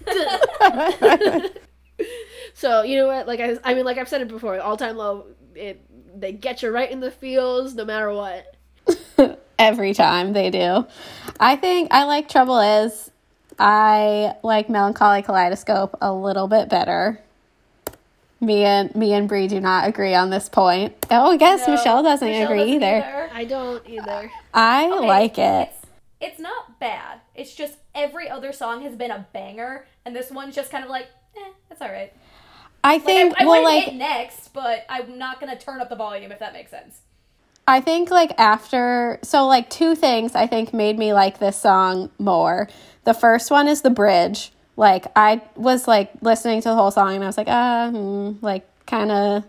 [2.53, 3.27] so you know what?
[3.27, 5.27] Like I, I mean, like I've said it before, all time low.
[5.55, 5.81] It
[6.15, 8.55] they get you right in the feels, no matter what.
[9.59, 10.85] Every time they do.
[11.39, 13.11] I think I like Trouble Is.
[13.59, 17.19] I like Melancholy Kaleidoscope a little bit better.
[18.41, 20.93] Me and me and Brie do not agree on this point.
[21.09, 23.05] Oh, I guess no, Michelle doesn't Michelle agree doesn't either.
[23.05, 23.29] either.
[23.33, 24.31] I don't either.
[24.53, 25.69] I okay, like it.
[25.69, 25.85] It's,
[26.19, 27.21] it's not bad.
[27.35, 30.89] It's just every other song has been a banger, and this one's just kind of
[30.89, 32.13] like, eh, that's all right.
[32.83, 35.95] I think like, I, I well, like next, but I'm not gonna turn up the
[35.95, 37.01] volume if that makes sense.
[37.67, 42.09] I think like after so like two things I think made me like this song
[42.19, 42.67] more.
[43.05, 44.51] The first one is the bridge.
[44.75, 48.33] Like I was like listening to the whole song and I was like, ah, hmm,
[48.41, 49.43] like kind of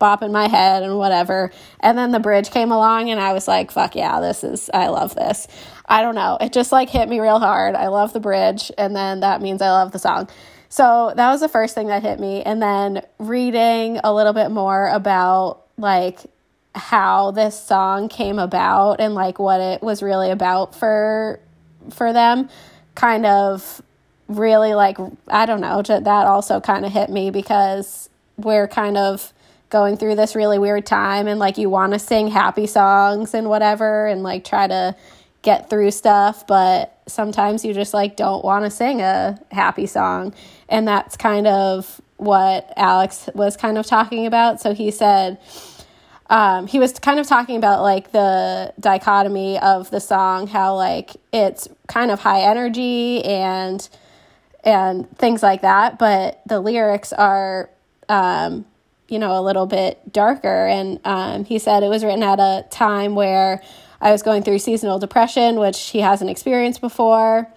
[0.00, 1.52] bopping my head and whatever.
[1.80, 4.88] And then the bridge came along and I was like, fuck yeah, this is I
[4.88, 5.46] love this.
[5.86, 6.38] I don't know.
[6.40, 7.76] It just like hit me real hard.
[7.76, 10.28] I love the bridge and then that means I love the song.
[10.70, 12.42] So that was the first thing that hit me.
[12.42, 16.20] And then reading a little bit more about like
[16.74, 21.40] how this song came about and like what it was really about for
[21.90, 22.48] for them
[22.94, 23.82] kind of
[24.28, 29.32] really like I don't know that also kind of hit me because we're kind of
[29.70, 33.48] going through this really weird time and like you want to sing happy songs and
[33.48, 34.94] whatever and like try to
[35.42, 40.34] get through stuff but sometimes you just like don't want to sing a happy song
[40.68, 45.38] and that's kind of what Alex was kind of talking about so he said
[46.30, 51.16] um, he was kind of talking about like the dichotomy of the song, how like
[51.32, 53.86] it's kind of high energy and
[54.62, 57.68] and things like that, but the lyrics are
[58.08, 58.64] um,
[59.08, 60.68] you know a little bit darker.
[60.68, 63.60] And um, he said it was written at a time where
[64.00, 67.48] I was going through seasonal depression, which he hasn't experienced before.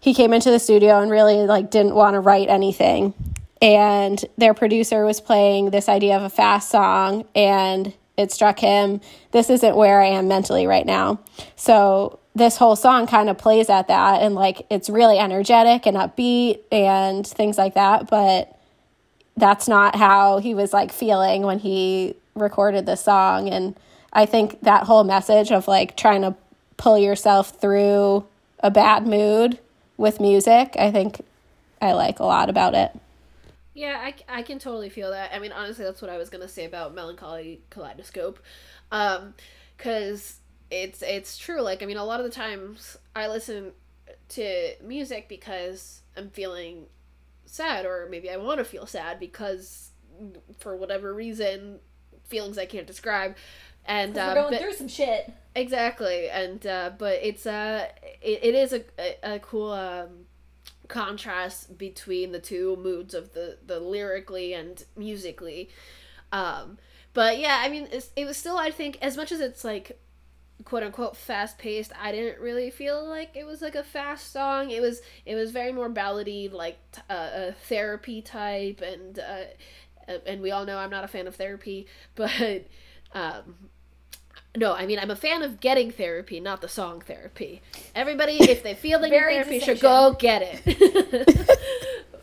[0.00, 3.14] He came into the studio and really like didn't want to write anything
[3.62, 9.00] and their producer was playing this idea of a fast song and it struck him
[9.32, 11.20] this isn't where I am mentally right now.
[11.56, 15.96] So this whole song kind of plays at that and like it's really energetic and
[15.96, 18.56] upbeat and things like that, but
[19.36, 23.78] that's not how he was like feeling when he recorded the song and
[24.12, 26.34] I think that whole message of like trying to
[26.76, 28.26] pull yourself through
[28.60, 29.58] a bad mood
[29.96, 31.20] with music, I think
[31.80, 32.90] I like a lot about it.
[33.74, 35.30] Yeah, I, I can totally feel that.
[35.32, 38.40] I mean, honestly, that's what I was gonna say about Melancholy Kaleidoscope,
[38.90, 39.34] um,
[39.76, 41.60] because it's it's true.
[41.60, 43.72] Like, I mean, a lot of the times I listen
[44.30, 46.86] to music because I'm feeling
[47.46, 49.90] sad, or maybe I want to feel sad because
[50.58, 51.78] for whatever reason,
[52.26, 53.36] feelings I can't describe.
[53.90, 55.32] And uh, we're going but, through some shit.
[55.54, 57.88] Exactly, and uh, but it's uh,
[58.22, 60.26] it, it is a, a, a cool um
[60.90, 65.70] contrast between the two moods of the the lyrically and musically
[66.32, 66.76] um
[67.14, 70.00] but yeah i mean it was still i think as much as it's like
[70.64, 74.70] quote unquote fast paced i didn't really feel like it was like a fast song
[74.70, 79.44] it was it was very more ballady like uh, a therapy type and uh
[80.26, 82.66] and we all know i'm not a fan of therapy but
[83.14, 83.69] um
[84.56, 87.62] no, I mean I'm a fan of getting therapy, not the song therapy.
[87.94, 91.58] Everybody, if they feel they need therapy, should go get it.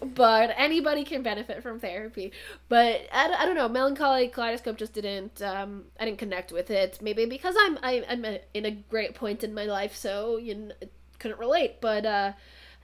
[0.15, 2.31] but anybody can benefit from therapy.
[2.69, 5.41] But I, I don't know, melancholy kaleidoscope just didn't.
[5.41, 6.99] Um, I didn't connect with it.
[7.01, 10.55] Maybe because I'm I, I'm a, in a great point in my life, so you
[10.55, 10.73] know,
[11.19, 11.79] couldn't relate.
[11.81, 12.33] But uh,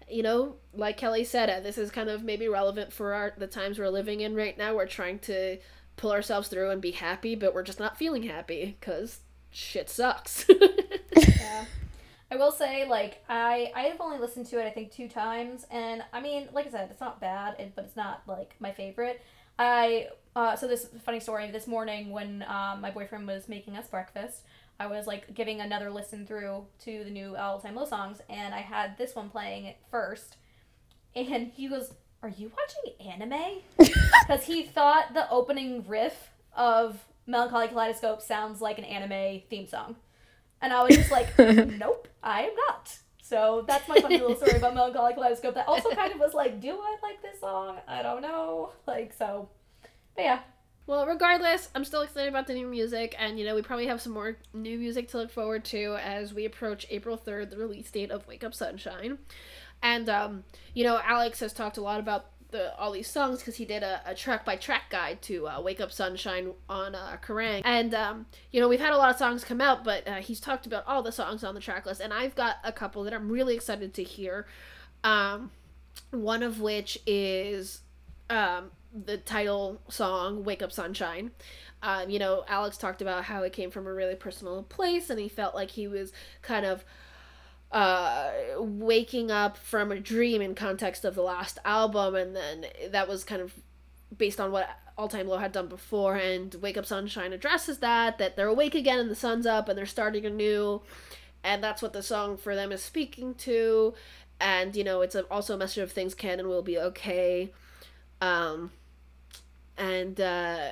[0.10, 3.48] you know, like Kelly said, uh, this is kind of maybe relevant for our the
[3.48, 4.76] times we're living in right now.
[4.76, 5.58] We're trying to
[5.96, 9.20] pull ourselves through and be happy, but we're just not feeling happy because
[9.54, 10.46] shit sucks.
[11.18, 11.66] yeah.
[12.32, 15.66] I will say, like, I I have only listened to it I think two times,
[15.70, 18.72] and I mean, like I said, it's not bad, it, but it's not like my
[18.72, 19.22] favorite.
[19.60, 21.52] I uh, so this funny story.
[21.52, 24.42] This morning when um, my boyfriend was making us breakfast,
[24.80, 28.54] I was like giving another listen through to the new All Time Low songs, and
[28.54, 30.38] I had this one playing first,
[31.16, 33.62] and he goes, "Are you watching anime?"
[34.28, 39.96] Because he thought the opening riff of Melancholy Kaleidoscope sounds like an anime theme song,
[40.62, 44.58] and I was just like, "Nope, I am not." So that's my funny little story
[44.58, 45.56] about Melancholy Kaleidoscope.
[45.56, 47.78] That also kind of was like, "Do I like this song?
[47.88, 49.50] I don't know." Like so,
[50.16, 50.40] but yeah,
[50.86, 54.02] Well, regardless, I'm still excited about the new music, and you know, we probably have
[54.02, 57.90] some more new music to look forward to as we approach April 3rd, the release
[57.90, 59.20] date of Wake Up Sunshine.
[59.82, 63.58] And, um, you know, Alex has talked a lot about the all these songs because
[63.58, 67.18] he did a, a track by track guide to uh, Wake Up Sunshine on uh,
[67.22, 67.62] Kerrang.
[67.66, 70.40] And, um, you know, we've had a lot of songs come out, but uh, he's
[70.40, 73.14] talked about all the songs on the track list, and I've got a couple that
[73.14, 74.48] I'm really excited to hear.
[75.04, 75.52] Um,
[76.12, 77.82] one of which is
[78.30, 81.32] um, the title song "Wake Up Sunshine."
[81.82, 85.20] Um, you know, Alex talked about how it came from a really personal place, and
[85.20, 86.86] he felt like he was kind of
[87.74, 93.08] uh, waking up from a dream in context of the last album, and then that
[93.08, 93.54] was kind of
[94.16, 96.16] based on what All Time Low had done before.
[96.16, 99.78] And "Wake Up Sunshine" addresses that that they're awake again and the sun's up and
[99.78, 100.84] they're starting anew,
[101.44, 103.96] and that's what the song for them is speaking to.
[104.40, 107.52] And you know, it's also a message of things can and will be okay.
[108.22, 108.72] Um,
[109.78, 110.72] and uh,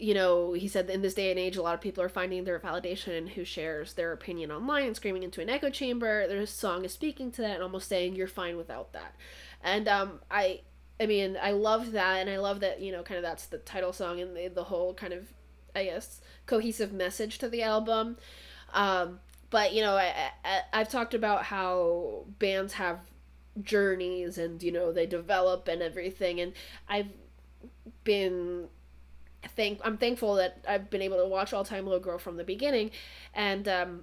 [0.00, 2.44] you know he said in this day and age a lot of people are finding
[2.44, 6.26] their validation in who shares their opinion online and screaming into an echo chamber.
[6.26, 9.14] Their song is speaking to that and almost saying you're fine without that.
[9.62, 10.62] And um, i
[11.00, 13.58] i mean i love that and i love that you know kind of that's the
[13.58, 15.32] title song and the, the whole kind of
[15.74, 18.16] i guess cohesive message to the album.
[18.72, 23.00] Um, but you know I, I i've talked about how bands have
[23.62, 26.52] journeys and you know they develop and everything and
[26.88, 27.08] i've
[28.04, 28.68] been
[29.48, 32.44] thank I'm thankful that I've been able to watch All Time Low grow from the
[32.44, 32.90] beginning,
[33.34, 34.02] and um,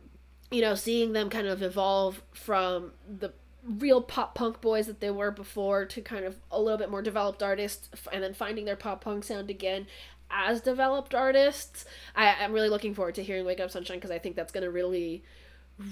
[0.51, 5.11] you know seeing them kind of evolve from the real pop punk boys that they
[5.11, 8.75] were before to kind of a little bit more developed artists, and then finding their
[8.75, 9.87] pop punk sound again
[10.29, 11.85] as developed artists.
[12.15, 14.71] I, I'm really looking forward to hearing Wake Up Sunshine because I think that's gonna
[14.71, 15.23] really,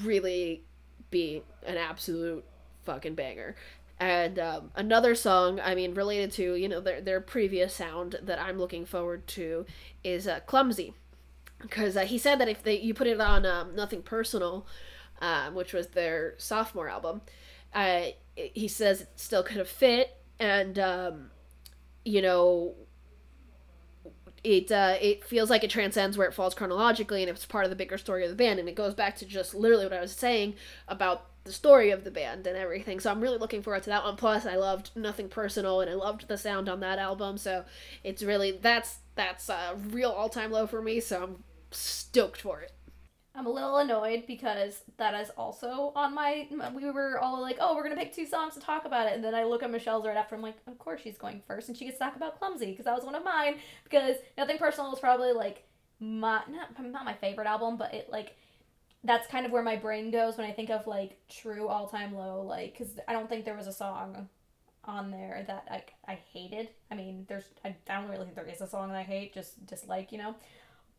[0.03, 0.63] really
[1.11, 2.43] be an absolute
[2.83, 3.55] fucking banger.
[3.99, 8.39] And um, another song, I mean, related to you know their their previous sound that
[8.39, 9.65] I'm looking forward to
[10.03, 10.93] is uh, "Clumsy,"
[11.61, 14.67] because uh, he said that if they you put it on um, "Nothing Personal,"
[15.21, 17.21] um, which was their sophomore album,
[17.73, 21.31] uh, he says it still could have fit, and um,
[22.03, 22.75] you know
[24.45, 27.71] it uh, it feels like it transcends where it falls chronologically and it's part of
[27.71, 28.59] the bigger story of the band.
[28.59, 30.53] And it goes back to just literally what I was saying
[30.87, 32.99] about the story of the band and everything.
[32.99, 34.17] So I'm really looking forward to that one.
[34.17, 37.37] Plus, I loved Nothing Personal and I loved the sound on that album.
[37.37, 37.63] So
[38.03, 40.99] it's really that's that's a real all time low for me.
[40.99, 42.71] So I'm stoked for it.
[43.37, 46.47] I'm a little annoyed because that is also on my.
[46.73, 49.23] We were all like, "Oh, we're gonna pick two songs to talk about it," and
[49.23, 50.35] then I look at Michelle's right after.
[50.35, 52.85] I'm like, "Of course she's going first, and she gets to talk about Clumsy because
[52.85, 53.57] that was one of mine.
[53.83, 55.67] Because Nothing Personal was probably like
[55.99, 58.37] my not not my favorite album, but it like
[59.05, 62.13] that's kind of where my brain goes when I think of like true all time
[62.15, 62.41] low.
[62.41, 64.27] Like, because I don't think there was a song
[64.83, 66.69] on there that I I hated.
[66.91, 69.33] I mean, there's I, I don't really think there is a song that I hate,
[69.33, 70.35] just dislike, you know,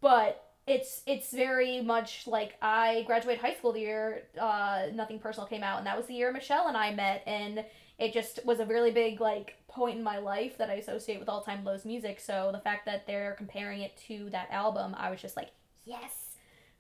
[0.01, 5.47] but it's it's very much like I graduated high school the year uh, Nothing Personal
[5.47, 7.65] came out, and that was the year Michelle and I met, and
[7.99, 11.29] it just was a really big like point in my life that I associate with
[11.29, 12.21] all time lows music.
[12.21, 15.51] So the fact that they're comparing it to that album, I was just like,
[15.85, 16.36] yes.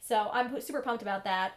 [0.06, 1.54] So I'm super pumped about that.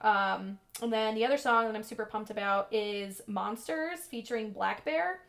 [0.00, 4.84] Um, and then the other song that I'm super pumped about is Monsters featuring Black
[4.84, 5.20] Bear,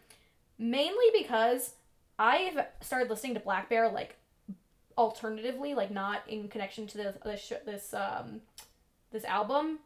[0.59, 1.74] mainly because
[2.20, 4.16] I've started listening to Black Bear like
[4.97, 8.41] alternatively, like not in connection to this this, this um
[9.12, 9.80] this album,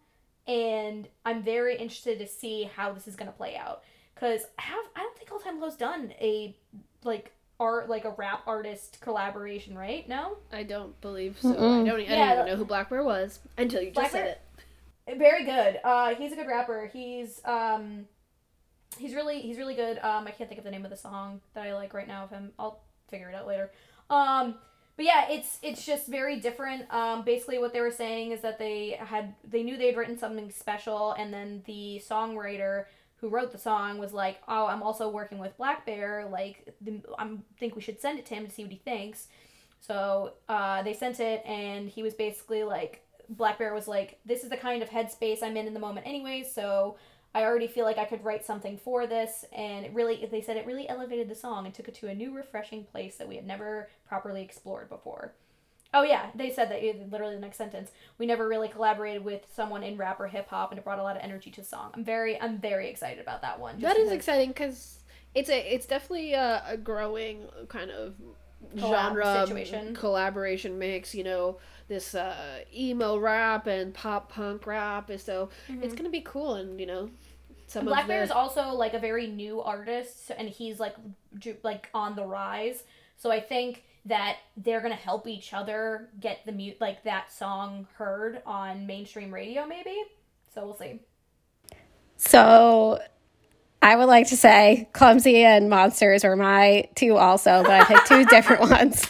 [0.45, 3.83] and I'm very interested to see how this is gonna play out.
[4.15, 6.55] Cause I have I don't think All Time Low's done a
[7.03, 10.07] like art like a rap artist collaboration, right?
[10.09, 10.37] No.
[10.51, 11.51] I don't believe so.
[11.51, 11.85] I Mm-mm.
[11.85, 11.99] don't.
[11.99, 14.23] I Yeah, didn't even the- know who Black Bear was until you just Black said
[14.25, 14.37] Bear-
[15.07, 15.17] it.
[15.19, 15.79] Very good.
[15.83, 16.89] Uh, he's a good rapper.
[16.91, 18.07] He's um,
[18.97, 19.99] he's really he's really good.
[19.99, 22.23] Um, I can't think of the name of the song that I like right now
[22.23, 22.51] of him.
[22.57, 22.79] I'll
[23.09, 23.71] figure it out later.
[24.09, 24.55] Um,
[24.97, 26.91] but yeah, it's it's just very different.
[26.93, 30.17] Um, basically, what they were saying is that they had they knew they had written
[30.17, 32.85] something special, and then the songwriter
[33.17, 36.27] who wrote the song was like, "Oh, I'm also working with Black Bear.
[36.29, 36.75] Like,
[37.17, 39.27] I'm think we should send it to him to see what he thinks."
[39.79, 44.43] So uh, they sent it, and he was basically like, Black Bear was like, "This
[44.43, 46.97] is the kind of headspace I'm in in the moment, anyway." So
[47.35, 50.55] I already feel like I could write something for this, and it really, they said
[50.55, 53.35] it really elevated the song and took it to a new, refreshing place that we
[53.35, 55.33] had never properly explored before.
[55.95, 57.89] Oh yeah, they said that literally the next sentence.
[58.17, 61.03] We never really collaborated with someone in rap or hip hop, and it brought a
[61.03, 61.91] lot of energy to the song.
[61.93, 63.79] I'm very, I'm very excited about that one.
[63.79, 64.99] That is exciting because
[65.33, 68.15] it's a, it's definitely a, a growing kind of
[68.77, 69.95] genre situation.
[69.95, 71.15] collaboration mix.
[71.15, 75.09] You know, this uh, emo rap and pop punk rap.
[75.09, 77.09] And so it's gonna be cool, and you know,
[77.67, 80.95] some Black of Bear is also like a very new artist, and he's like
[81.39, 82.83] ju- like on the rise.
[83.15, 87.87] So I think that they're gonna help each other get the mute like that song
[87.95, 89.95] heard on mainstream radio, maybe.
[90.53, 90.99] So we'll see.
[92.17, 92.99] So
[93.81, 98.07] I would like to say Clumsy and Monsters are my two also, but I picked
[98.07, 99.07] two different ones.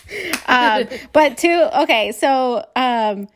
[0.47, 3.29] Um, but two, okay, so, um,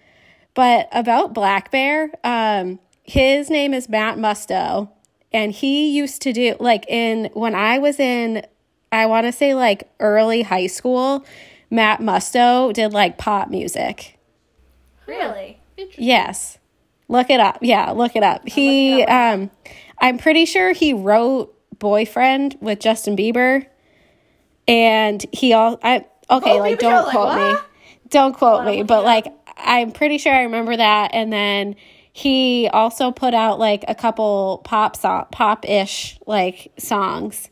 [0.54, 4.90] but about Black Bear, um, his name is Matt Musto,
[5.32, 8.46] and he used to do, like, in, when I was in,
[8.92, 11.26] I want to say like early high school,
[11.70, 14.18] Matt Musto did like pop music.
[15.08, 15.60] Really?
[15.98, 16.58] Yes.
[17.08, 17.60] Look it up.
[17.62, 18.48] Yeah, look it up.
[18.48, 19.52] He it up um
[20.00, 23.66] I'm pretty sure he wrote Boyfriend with Justin Bieber.
[24.68, 27.60] And he all I okay, Oh, like people don't like, quote me.
[28.10, 31.76] Don't quote I'm me, but like I'm pretty sure I remember that and then
[32.12, 37.49] he also put out like a couple pop song pop-ish like songs.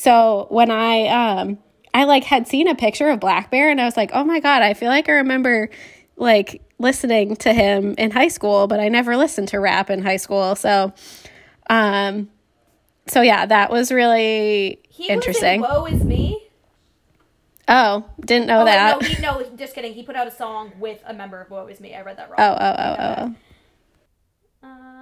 [0.00, 1.58] So when I um
[1.92, 4.40] I like had seen a picture of Black Bear and I was like, "Oh my
[4.40, 5.68] god, I feel like I remember
[6.16, 10.16] like listening to him in high school, but I never listened to rap in high
[10.16, 10.94] school." So
[11.68, 12.30] um
[13.08, 15.60] so yeah, that was really He interesting.
[15.60, 16.48] was in Woe Is Me.
[17.68, 19.02] oh, didn't know Oh, wait, that.
[19.02, 19.92] no, he, no, just kidding.
[19.92, 21.94] He put out a song with a member of Woe Is Me.
[21.94, 22.38] I read that wrong.
[22.38, 23.34] oh, oh, oh, oh,
[24.62, 24.66] oh.
[24.66, 24.99] Um,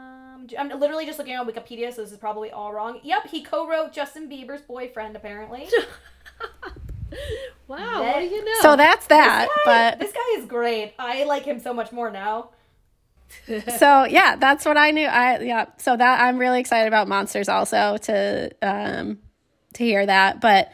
[0.59, 3.01] I'm literally just looking on Wikipedia, so this is probably all wrong.
[3.03, 5.17] Yep, he co-wrote Justin Bieber's boyfriend.
[5.17, 5.69] Apparently,
[7.67, 8.61] Wow, That- what do you know?
[8.61, 10.93] So that's that, This guy- but this guy is great.
[10.99, 12.51] I like him so much more now.
[13.79, 15.07] so yeah, that's what I knew.
[15.07, 19.19] I yeah, so that I'm really excited about monsters also to um
[19.75, 20.41] to hear that.
[20.41, 20.71] But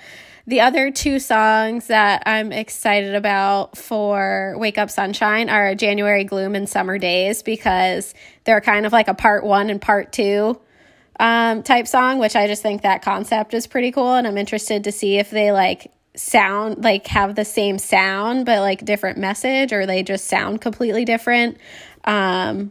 [0.47, 6.55] the other two songs that I'm excited about for Wake Up Sunshine are January Gloom
[6.55, 8.15] and Summer Days because
[8.45, 10.61] they're kind of like a part one and part two
[11.19, 14.15] um, type song, which I just think that concept is pretty cool.
[14.15, 18.61] And I'm interested to see if they like sound like have the same sound but
[18.61, 21.57] like different message or they just sound completely different.
[22.05, 22.71] Um,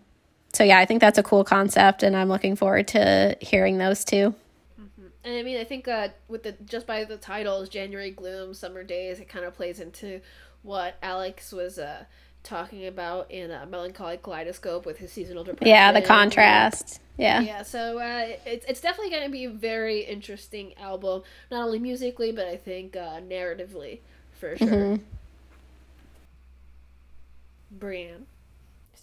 [0.54, 4.06] so yeah, I think that's a cool concept and I'm looking forward to hearing those
[4.06, 4.36] two.
[5.24, 8.84] And I mean, I think uh, with the just by the titles, January Gloom, Summer
[8.84, 10.20] Days, it kind of plays into
[10.64, 12.06] what Alex was uh,
[12.44, 15.74] talking about in uh, Melancholy Kaleidoscope with his seasonal depression.
[15.74, 17.00] Yeah, the contrast.
[17.18, 17.42] Yeah.
[17.42, 21.80] Yeah, so uh, it's it's definitely going to be a very interesting album, not only
[21.80, 24.00] musically but I think uh, narratively
[24.34, 24.68] for sure.
[24.68, 25.00] Mhm.
[27.78, 28.24] Brianne.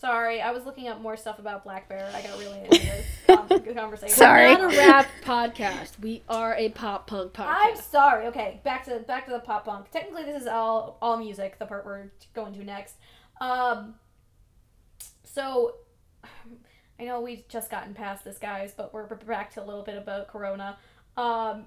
[0.01, 2.11] Sorry, I was looking up more stuff about Black Bear.
[2.14, 4.16] I got really into this con- conversation.
[4.16, 4.55] Sorry.
[4.55, 6.01] Not a rap podcast.
[6.01, 7.46] We are a pop punk podcast.
[7.48, 8.26] I'm sorry.
[8.28, 9.90] Okay, back to back to the pop punk.
[9.90, 11.59] Technically, this is all all music.
[11.59, 12.94] The part we're going to next.
[13.42, 13.96] Um.
[15.22, 15.74] So,
[16.98, 19.98] I know we've just gotten past this, guys, but we're back to a little bit
[19.98, 20.78] about Corona.
[21.18, 21.66] Um.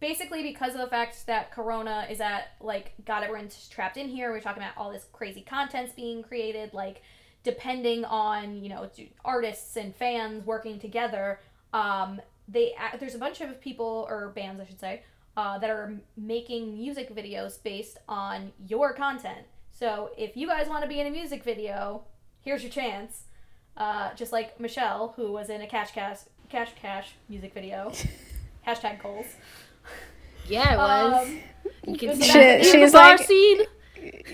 [0.00, 4.30] Basically, because of the fact that Corona is at like got everyone trapped in here,
[4.30, 7.02] we're talking about all this crazy content's being created, like
[7.46, 8.90] depending on you know
[9.24, 11.38] artists and fans working together.
[11.72, 15.02] Um, they there's a bunch of people or bands, I should say,
[15.36, 19.46] uh, that are making music videos based on your content.
[19.70, 22.02] So if you guys want to be in a music video,
[22.42, 23.24] here's your chance.
[23.76, 26.18] Uh, just like Michelle, who was in a Cash Cash
[26.48, 27.92] Cash Cash music video.
[28.66, 29.26] Hashtag goals.
[30.48, 31.28] yeah, it was.
[31.28, 31.38] Um,
[31.92, 33.60] you can see back that She- she's bar like- scene.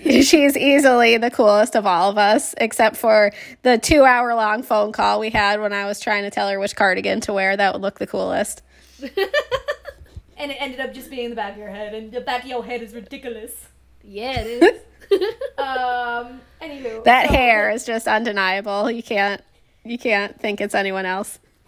[0.03, 4.91] She's easily the coolest of all of us, except for the two hour long phone
[4.91, 7.73] call we had when I was trying to tell her which cardigan to wear that
[7.73, 8.61] would look the coolest.
[9.01, 12.49] and it ended up just being the back of your head, and the back of
[12.49, 13.51] your head is ridiculous.
[14.03, 14.81] Yeah, it is.
[15.59, 18.89] Um, anywho, That so- hair is just undeniable.
[18.89, 19.41] You can't
[19.85, 21.37] you can't think it's anyone else.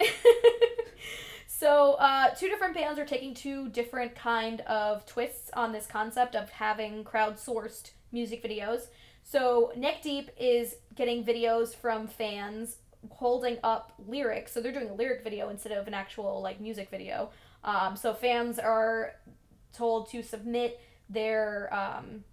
[1.58, 6.34] so uh, two different bands are taking two different kind of twists on this concept
[6.34, 8.88] of having crowdsourced music videos.
[9.22, 12.76] So neck deep is getting videos from fans
[13.08, 14.52] holding up lyrics.
[14.52, 17.30] So they're doing a lyric video instead of an actual like music video.
[17.64, 19.14] Um, so fans are
[19.72, 20.78] told to submit
[21.08, 22.24] their um,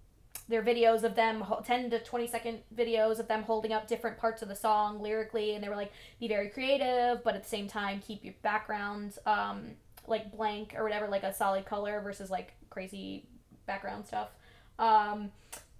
[0.48, 4.42] they're videos of them 10 to 20 second videos of them holding up different parts
[4.42, 7.66] of the song lyrically and they were like be very creative but at the same
[7.68, 9.70] time keep your background um,
[10.06, 13.26] like blank or whatever like a solid color versus like crazy
[13.66, 14.30] background stuff
[14.78, 15.30] um,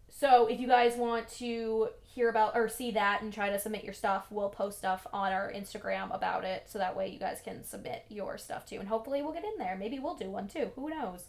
[0.08, 3.82] so if you guys want to hear about or see that and try to submit
[3.82, 7.40] your stuff, we'll post stuff on our Instagram about it so that way you guys
[7.44, 8.78] can submit your stuff too.
[8.78, 9.76] And hopefully we'll get in there.
[9.76, 10.70] Maybe we'll do one too.
[10.76, 11.24] Who knows?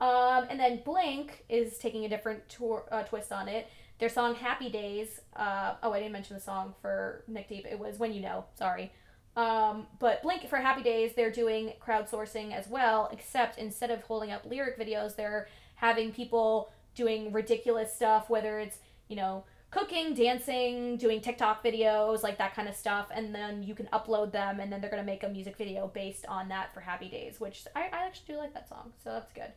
[0.00, 2.42] Um, and then Blink is taking a different
[2.90, 3.68] uh, twist on it.
[3.98, 5.20] Their song Happy Days.
[5.36, 7.64] Uh, oh, I didn't mention the song for Neck Deep.
[7.64, 8.44] It was When You Know.
[8.58, 8.92] Sorry.
[9.36, 14.30] Um, but Blink for Happy Days, they're doing crowdsourcing as well, except instead of holding
[14.30, 18.78] up lyric videos, they're having people doing ridiculous stuff, whether it's,
[19.08, 23.74] you know, cooking, dancing, doing TikTok videos, like that kind of stuff, and then you
[23.74, 26.78] can upload them, and then they're gonna make a music video based on that for
[26.78, 29.52] Happy Days, which I, I actually do like that song, so that's good.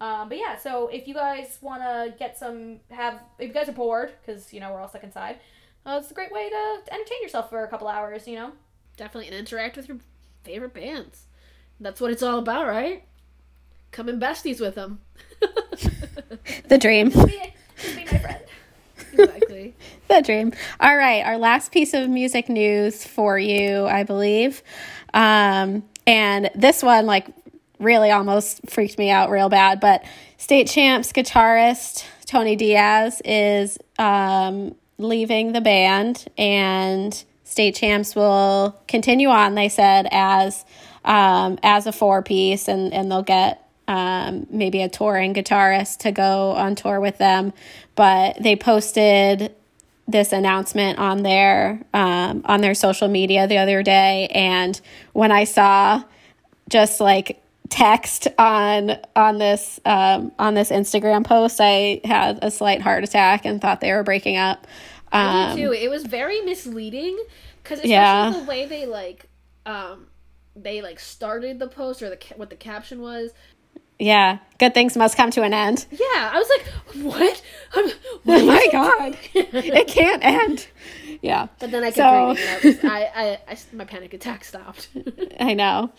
[0.00, 3.68] Um, but yeah, so if you guys want to get some, have if you guys
[3.68, 5.38] are bored, because you know we're all stuck inside,
[5.84, 8.52] uh, it's a great way to, to entertain yourself for a couple hours, you know.
[8.96, 9.98] Definitely, and interact with your
[10.42, 11.24] favorite bands.
[11.80, 13.04] That's what it's all about, right?
[13.90, 15.00] Coming besties with them.
[16.68, 17.10] the dream.
[17.10, 18.44] Just be, just be my friend.
[19.12, 19.74] exactly.
[20.08, 20.52] the dream.
[20.80, 24.62] All right, our last piece of music news for you, I believe.
[25.14, 27.26] Um, and this one, like,
[27.80, 29.80] really almost freaked me out real bad.
[29.80, 30.04] But
[30.36, 39.26] state champs guitarist Tony Diaz is um, leaving the band, and state champs will continue
[39.26, 39.56] on.
[39.56, 40.64] They said as
[41.04, 46.12] um, as a four piece, and and they'll get um, maybe a touring guitarist to
[46.12, 47.52] go on tour with them.
[47.96, 49.52] But they posted
[50.06, 54.80] this announcement on their um, on their social media the other day, and
[55.14, 56.04] when I saw
[56.68, 57.39] just like
[57.70, 63.44] text on on this um, on this Instagram post, I had a slight heart attack
[63.46, 64.66] and thought they were breaking up.
[65.12, 65.72] Um, too.
[65.72, 67.18] It was very misleading
[67.62, 68.30] because especially Yeah.
[68.30, 69.26] the way they like,
[69.66, 70.06] um,
[70.54, 73.30] they like started the post or the what the caption was.
[74.00, 75.86] Yeah, good things must come to an end.
[75.90, 77.42] Yeah, I was like, what?
[77.74, 77.90] I'm,
[78.26, 80.66] Oh my god, it can't end.
[81.22, 82.28] Yeah, But then I kept So-
[82.62, 82.84] reading it.
[82.84, 84.88] I, I, I, I, my panic attack stopped.
[85.40, 85.92] I know.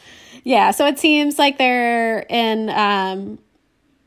[0.43, 3.37] Yeah, so it seems like they're in um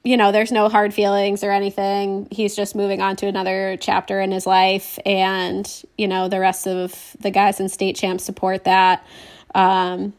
[0.07, 2.29] you know, there's no hard feelings or anything.
[2.31, 5.67] He's just moving on to another chapter in his life and,
[5.97, 9.07] you know, the rest of the guys in state champs support that.
[9.55, 10.13] Um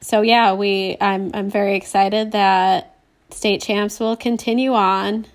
[0.00, 2.93] so yeah, we I'm I'm very excited that
[3.34, 5.26] state champs will continue on.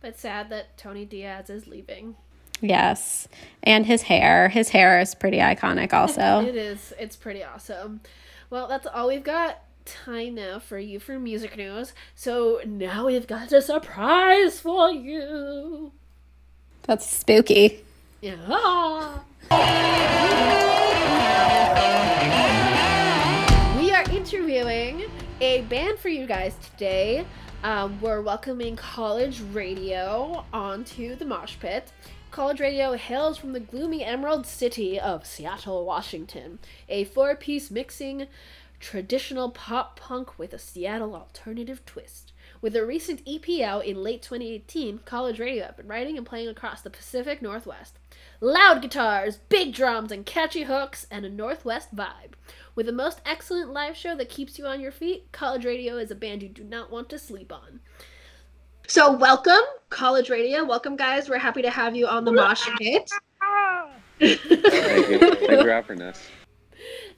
[0.00, 2.16] but sad that Tony Diaz is leaving.
[2.60, 3.28] Yes.
[3.62, 4.48] And his hair.
[4.48, 6.44] His hair is pretty iconic also.
[6.46, 6.92] It is.
[6.98, 8.00] It's pretty awesome.
[8.50, 11.92] Well, that's all we've got time now for you for music news.
[12.14, 15.92] So now we've got a surprise for you.
[16.84, 17.82] That's spooky.
[18.20, 19.18] Yeah.
[25.42, 27.26] a band for you guys today.
[27.64, 31.90] Um, we're welcoming College Radio onto the Mosh Pit.
[32.30, 38.28] College Radio hails from the gloomy Emerald City of Seattle, Washington, a four piece mixing
[38.78, 42.32] traditional pop punk with a Seattle alternative twist.
[42.60, 46.46] With a recent EP out in late 2018, College Radio have been writing and playing
[46.46, 47.98] across the Pacific Northwest.
[48.40, 52.34] Loud guitars, big drums, and catchy hooks, and a Northwest vibe.
[52.74, 56.10] With the most excellent live show that keeps you on your feet, College Radio is
[56.10, 57.80] a band you do not want to sleep on.
[58.86, 59.60] So, welcome,
[59.90, 60.64] College Radio.
[60.64, 61.28] Welcome, guys.
[61.28, 63.10] We're happy to have you on the Mosh Pit.
[64.18, 65.18] Thank you.
[65.18, 66.28] Thank you for having us.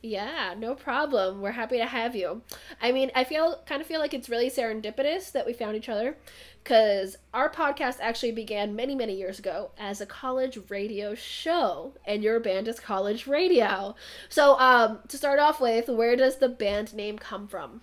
[0.05, 1.40] Yeah, no problem.
[1.40, 2.42] We're happy to have you.
[2.82, 5.88] I mean, I feel kind of feel like it's really serendipitous that we found each
[5.88, 6.18] other
[6.62, 12.22] cuz our podcast actually began many many years ago as a college radio show and
[12.22, 13.96] your band is College Radio.
[14.28, 17.80] So, um to start off with, where does the band name come from?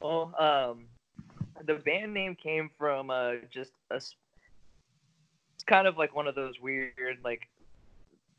[0.00, 0.86] Well, um,
[1.64, 3.96] the band name came from uh, just a.
[3.96, 7.48] It's kind of like one of those weird, like.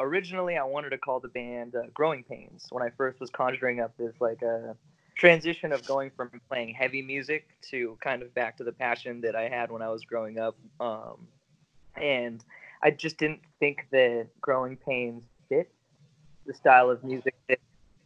[0.03, 3.79] Originally, I wanted to call the band uh, Growing Pains when I first was conjuring
[3.79, 4.75] up this like a
[5.15, 9.33] transition of going from playing heavy music to kind of back to the passion that
[9.35, 10.57] I had when I was growing up.
[10.81, 11.27] Um,
[11.95, 12.43] and
[12.81, 15.71] I just didn't think that Growing Pains fit
[16.45, 17.59] the style of music that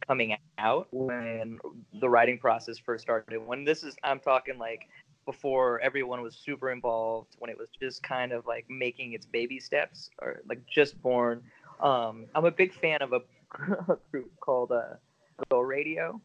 [0.06, 1.58] coming out when
[2.00, 3.44] the writing process first started.
[3.44, 4.88] When this is, I'm talking like
[5.26, 9.58] before everyone was super involved, when it was just kind of like making its baby
[9.58, 11.42] steps or like just born.
[11.80, 13.20] Um, I'm a big fan of a
[14.10, 14.94] group called uh,
[15.50, 16.20] Go Radio.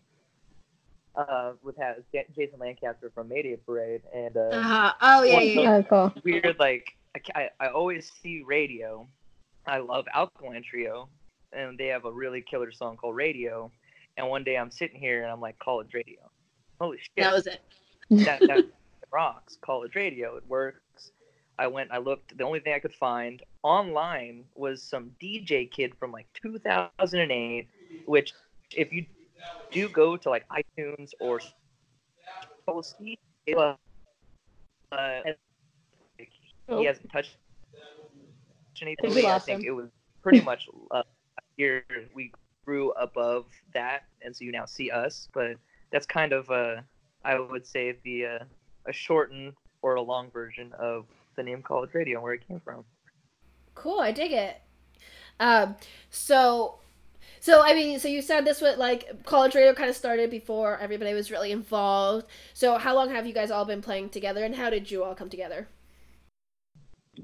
[1.16, 1.98] Uh, with has
[2.36, 4.94] Jason Lancaster from Mayday Parade and uh, Uh-huh.
[5.00, 5.82] Oh yeah, yeah, yeah.
[5.92, 6.22] Oh, cool.
[6.24, 6.96] weird like
[7.36, 9.08] I, I always see radio.
[9.68, 11.08] I love Alkaline Trio,
[11.52, 13.72] and they have a really killer song called Radio.
[14.18, 16.20] And one day I'm sitting here and I'm like, college radio.
[16.80, 17.12] Holy shit.
[17.18, 17.62] That was it.
[18.10, 18.66] that, that
[19.12, 19.58] rocks.
[19.62, 20.36] College radio.
[20.36, 21.12] It works.
[21.60, 22.38] I went, I looked.
[22.38, 27.68] The only thing I could find online was some DJ kid from like 2008,
[28.06, 28.34] which,
[28.76, 29.06] if you
[29.72, 31.40] do go to like iTunes or
[33.56, 33.76] uh,
[34.92, 35.34] uh,
[36.70, 36.80] Oh.
[36.80, 37.38] he hasn't touched
[38.82, 39.26] anything.
[39.26, 39.68] I think him.
[39.68, 39.90] it was
[40.22, 41.04] pretty much uh,
[41.58, 41.84] here
[42.14, 42.32] we
[42.66, 45.28] grew above that, and so you now see us.
[45.34, 45.58] But
[45.92, 46.78] that's kind of, uh,
[47.24, 48.40] I would say, the uh,
[48.88, 52.60] a shortened or a long version of the name College Radio and where it came
[52.60, 52.84] from.
[53.76, 54.62] Cool, I dig it.
[55.40, 55.76] Um,
[56.10, 56.80] so,
[57.40, 60.78] so I mean, so you said this was like college radio kind of started before
[60.78, 62.28] everybody was really involved.
[62.54, 65.16] So, how long have you guys all been playing together, and how did you all
[65.16, 65.68] come together?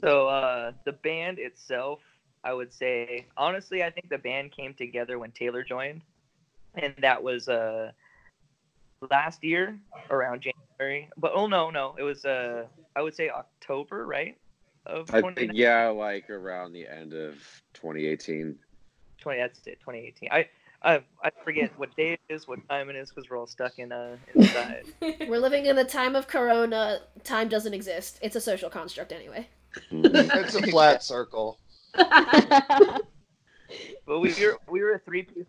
[0.01, 1.99] So uh, the band itself,
[2.43, 6.01] I would say, honestly, I think the band came together when Taylor joined,
[6.75, 7.91] and that was uh,
[9.09, 9.77] last year
[10.09, 10.68] around January.
[11.17, 12.65] But oh no, no, it was uh,
[12.95, 14.37] I would say October, right?
[14.85, 17.35] Of I think yeah, like around the end of
[17.73, 18.57] 2018.
[19.19, 20.47] 20 that's it 2018 i
[20.81, 23.77] i, I forget what day it is what time it is because we're all stuck
[23.77, 24.85] in uh inside
[25.27, 26.99] We're living in the time of Corona.
[27.23, 28.19] Time doesn't exist.
[28.21, 29.47] It's a social construct anyway.
[29.91, 30.29] Mhm.
[30.33, 31.59] It's a flat circle.
[31.93, 33.03] but
[34.07, 35.45] we were we were a three piece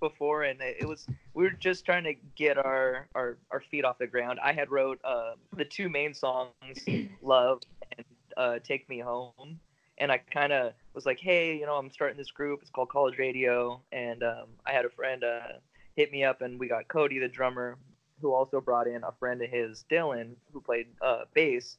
[0.00, 3.98] before and it was we were just trying to get our our, our feet off
[3.98, 4.38] the ground.
[4.42, 6.50] I had wrote uh, the two main songs
[7.22, 7.60] love
[7.96, 9.60] and uh, take me home.
[9.98, 12.60] And i kind of was like hey you know i'm starting this group.
[12.62, 13.80] It's called college radio.
[13.92, 15.58] And um, i had a friend uh,
[15.96, 17.76] hit me up and we got cody the drummer
[18.20, 21.78] who also brought in a friend of his dylan who played uh, bass.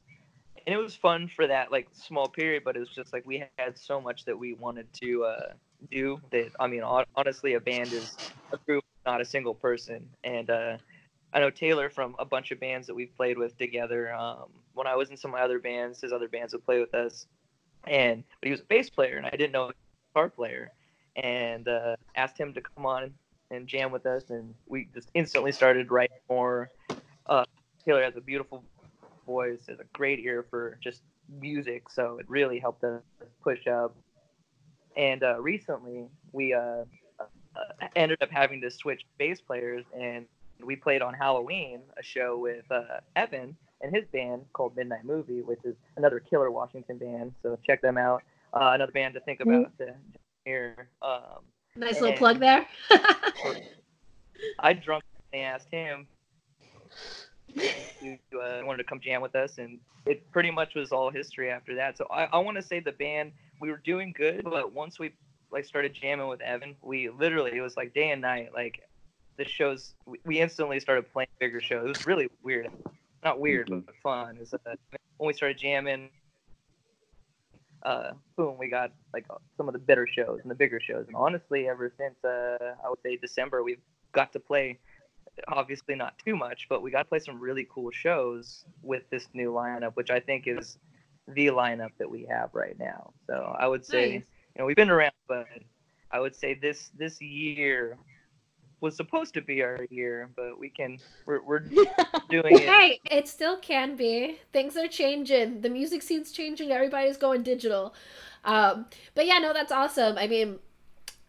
[0.66, 3.44] And it was fun for that like small period but it was just like we
[3.58, 5.52] had so much that we wanted to uh,
[5.90, 6.82] do that i mean
[7.16, 8.16] honestly a band is
[8.52, 10.08] a group not a single person.
[10.24, 10.76] And uh,
[11.32, 14.86] i know taylor from a bunch of bands that we've played with together um, when
[14.86, 17.26] i was in some of my other bands his other bands would play with us.
[17.86, 20.30] And but he was a bass player and i didn't know he was a guitar
[20.30, 20.70] player.
[21.16, 23.12] And uh, asked him to come on
[23.50, 26.70] and jam with us and we just instantly started writing more.
[27.26, 27.44] Uh,
[27.84, 28.64] taylor has a beautiful
[29.26, 31.02] voice has a great ear for just
[31.40, 31.88] music.
[31.90, 33.02] So it really helped us
[33.42, 33.94] push up
[34.96, 36.84] and uh, recently we uh,
[37.20, 37.24] uh,
[37.96, 40.26] ended up having to switch bass players and
[40.64, 45.42] we played on halloween a show with uh, evan and his band called midnight movie
[45.42, 48.22] which is another killer washington band so check them out
[48.54, 49.94] uh, another band to think about to
[50.44, 51.42] here um,
[51.74, 52.66] Nice little plug there.
[54.58, 55.02] I drunkenly
[55.34, 56.06] asked him
[57.54, 61.50] if uh, wanted to come jam with us, and it pretty much was all history
[61.50, 61.96] after that.
[61.96, 65.12] So I, I want to say the band we were doing good, but once we
[65.50, 68.50] like started jamming with Evan, we literally it was like day and night.
[68.54, 68.82] Like
[69.36, 71.84] the shows, we, we instantly started playing bigger shows.
[71.84, 72.70] It was really weird,
[73.24, 74.36] not weird, but fun.
[74.36, 74.58] It was, uh,
[75.18, 76.10] when we started jamming.
[77.84, 79.26] Uh, boom, we got like
[79.56, 81.04] some of the better shows and the bigger shows.
[81.08, 83.80] And honestly, ever since uh, I would say December, we've
[84.12, 84.78] got to play
[85.48, 89.28] obviously not too much, but we got to play some really cool shows with this
[89.34, 90.78] new lineup, which I think is
[91.28, 93.12] the lineup that we have right now.
[93.26, 94.22] So I would say, Nice.
[94.54, 95.46] you know, we've been around, but
[96.10, 97.98] I would say this this year
[98.80, 101.60] was supposed to be our year, but we can we're, we're
[102.28, 102.68] doing it.
[102.68, 104.38] Hey, it still can be.
[104.52, 105.60] Things are changing.
[105.60, 106.72] The music scene's changing.
[106.72, 107.94] Everybody's going digital.
[108.44, 110.18] Um, but yeah, no, that's awesome.
[110.18, 110.58] I mean,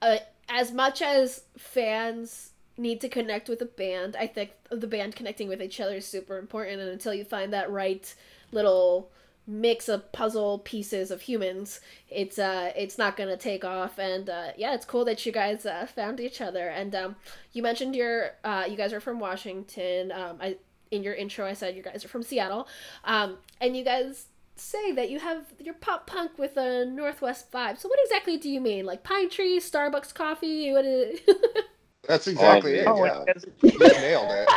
[0.02, 0.18] uh,
[0.50, 5.48] as much as fans need to connect with a band, I think the band connecting
[5.48, 6.82] with each other is super important.
[6.82, 8.14] And until you find that right
[8.52, 9.12] little
[9.46, 14.00] mix of puzzle pieces of humans, it's uh, it's not gonna take off.
[14.00, 16.70] And uh, yeah, it's cool that you guys uh, found each other.
[16.70, 17.16] And um,
[17.52, 20.12] you mentioned your uh, you guys are from Washington.
[20.12, 20.58] Um, I
[20.92, 22.68] in your intro, I said you guys are from Seattle,
[23.04, 27.80] um, and you guys say that you have your pop punk with a Northwest vibe.
[27.80, 28.86] So what exactly do you mean?
[28.86, 30.72] Like pine trees, Starbucks coffee?
[30.72, 31.20] What is?
[32.08, 32.88] That's exactly it.
[32.88, 33.24] Oh, Yeah.
[33.26, 34.50] that's- You nailed it.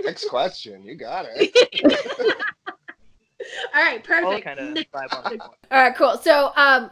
[0.04, 0.82] Next question.
[0.82, 1.54] You got it.
[3.74, 4.44] All right, all perfect.
[4.44, 5.40] kind of vibe on.
[5.40, 6.18] All right, cool.
[6.18, 6.90] So, um,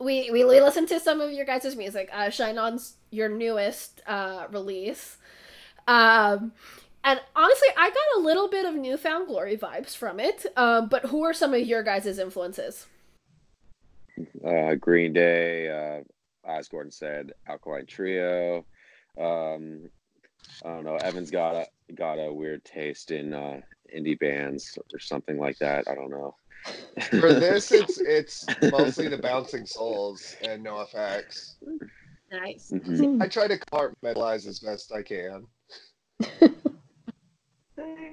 [0.00, 2.10] we we we listened to some of your guys' music.
[2.12, 5.16] Uh, Shine On's your newest uh release.
[5.86, 6.52] Um,
[7.04, 10.44] and honestly, I got a little bit of newfound glory vibes from it.
[10.56, 12.86] Um, but who are some of your guys' influences?
[14.44, 16.02] Uh, Green Day, uh,
[16.48, 18.64] as Gordon said, Alkaline Trio.
[19.20, 19.88] Um,
[20.64, 20.96] I don't know.
[20.96, 23.60] Evan's got a, got a weird taste in uh,
[23.94, 25.86] indie bands or something like that.
[25.88, 26.34] I don't know.
[27.20, 31.54] For this, it's it's mostly the Bouncing Souls and NOFX.
[32.30, 32.72] Nice.
[32.72, 33.22] Mhm.
[33.22, 35.46] I try to compartmentalize as best I can.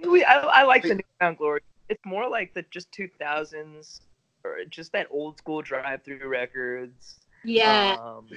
[0.08, 1.62] We, I, I like the Newfound Glory.
[1.90, 4.02] It's more like the just 2000s
[4.44, 7.20] or just that old school Drive-Thru records.
[7.46, 7.96] Yeah.
[8.00, 8.28] Um,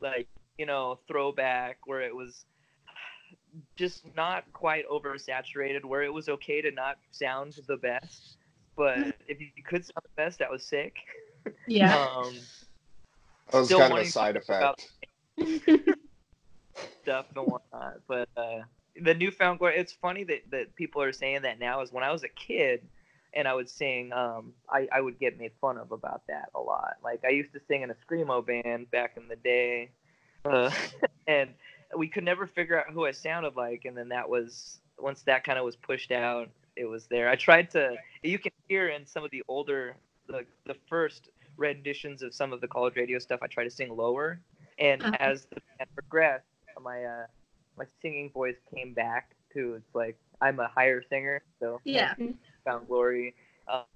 [0.00, 0.28] like
[0.58, 2.44] you know, throwback where it was
[3.76, 8.36] just not quite oversaturated, where it was okay to not sound the best,
[8.76, 10.96] but if you could sound the best, that was sick.
[11.66, 12.06] yeah.
[12.16, 12.34] Um,
[13.50, 14.90] That was kind of a side effect.
[17.02, 17.94] stuff and whatnot.
[18.06, 18.60] But uh,
[19.00, 21.80] the newfound glory, it's funny that, that people are saying that now.
[21.80, 22.82] Is when I was a kid
[23.38, 26.60] and I would sing, um, I, I would get made fun of about that a
[26.60, 26.96] lot.
[27.04, 29.90] Like I used to sing in a screamo band back in the day,
[30.44, 30.70] uh,
[31.28, 31.50] and
[31.96, 33.84] we could never figure out who I sounded like.
[33.86, 37.28] And then that was once that kind of was pushed out, it was there.
[37.28, 37.96] I tried to.
[38.22, 39.96] You can hear in some of the older,
[40.28, 43.40] the the first renditions of some of the college radio stuff.
[43.42, 44.40] I try to sing lower,
[44.78, 45.16] and Uh-huh.
[45.20, 46.44] as the band progressed,
[46.82, 47.26] my uh,
[47.76, 49.74] my singing voice came back too.
[49.76, 52.14] It's like I'm a higher singer, so Yeah.
[52.68, 53.34] Found glory.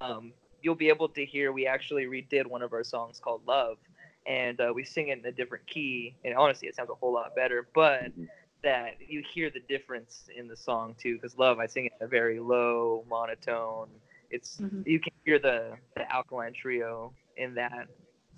[0.01, 1.53] Um, you'll be able to hear.
[1.53, 3.79] We actually redid one of our songs called Love,
[4.27, 6.15] and uh, we sing it in a different key.
[6.25, 7.69] And honestly, it sounds a whole lot better.
[7.75, 8.29] But Mhm.
[8.63, 12.05] that you hear the difference in the song too, because Love, I sing it in
[12.07, 13.89] a very low monotone.
[14.31, 14.87] It's Mhm.
[14.87, 17.89] you can hear the the Alkaline Trio in that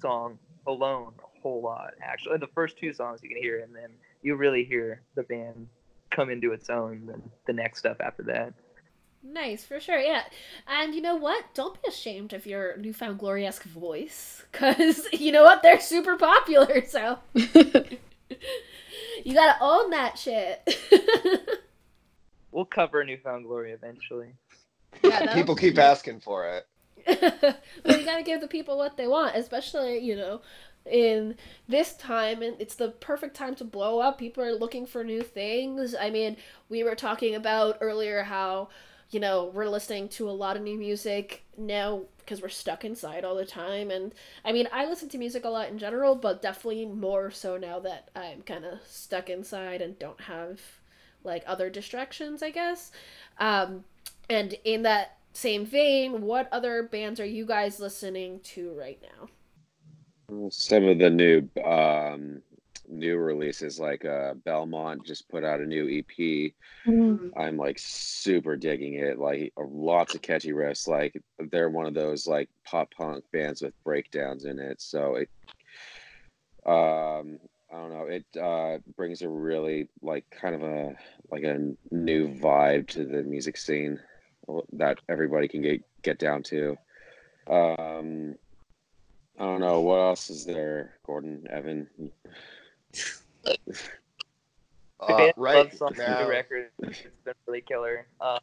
[0.00, 1.94] song alone a whole lot.
[2.02, 3.90] Actually, the first two songs you can hear, and then
[4.22, 5.68] you really hear the band
[6.10, 7.06] come into its own.
[7.06, 8.54] Then the next stuff after that.
[9.26, 10.24] Nice, for sure, yeah.
[10.66, 11.44] And you know what?
[11.54, 14.44] Don't be ashamed of your newfound glory esque voice.
[14.52, 15.62] Because you know what?
[15.62, 17.98] They're super popular, so you
[19.34, 20.62] gotta own that shit.
[22.52, 24.28] We'll cover Newfound Glory eventually.
[25.02, 26.66] yeah, People keep asking for it.
[27.84, 30.40] well, you gotta give the people what they want, especially, you know,
[30.86, 31.34] in
[31.68, 34.18] this time, and it's the perfect time to blow up.
[34.18, 35.94] People are looking for new things.
[36.00, 36.36] I mean,
[36.68, 38.68] we were talking about earlier how,
[39.14, 43.24] you know, we're listening to a lot of new music now because we're stuck inside
[43.24, 43.92] all the time.
[43.92, 44.12] And
[44.44, 47.78] I mean, I listen to music a lot in general, but definitely more so now
[47.80, 50.60] that I'm kind of stuck inside and don't have
[51.22, 52.90] like other distractions, I guess.
[53.38, 53.84] Um,
[54.28, 60.48] and in that same vein, what other bands are you guys listening to right now?
[60.50, 62.42] Some of the new um,
[62.88, 66.52] new releases, like uh, Belmont, just put out a new EP.
[67.36, 69.18] I'm like super digging it.
[69.18, 70.88] Like lots of catchy riffs.
[70.88, 71.20] Like
[71.50, 74.80] they're one of those like pop punk bands with breakdowns in it.
[74.80, 75.28] So it,
[76.66, 77.38] um,
[77.72, 78.06] I don't know.
[78.06, 80.94] It uh, brings a really like kind of a
[81.30, 83.98] like a new vibe to the music scene
[84.74, 86.76] that everybody can get get down to.
[87.48, 88.36] Um,
[89.38, 91.88] I don't know what else is there, Gordon, Evan.
[95.00, 96.70] Uh, Band right Love Song now, new record.
[96.82, 98.06] It's been really killer.
[98.20, 98.38] Uh,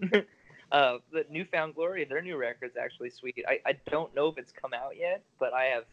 [0.72, 3.44] uh, the Newfound Glory, their new record's actually sweet.
[3.46, 5.84] I, I don't know if it's come out yet, but I have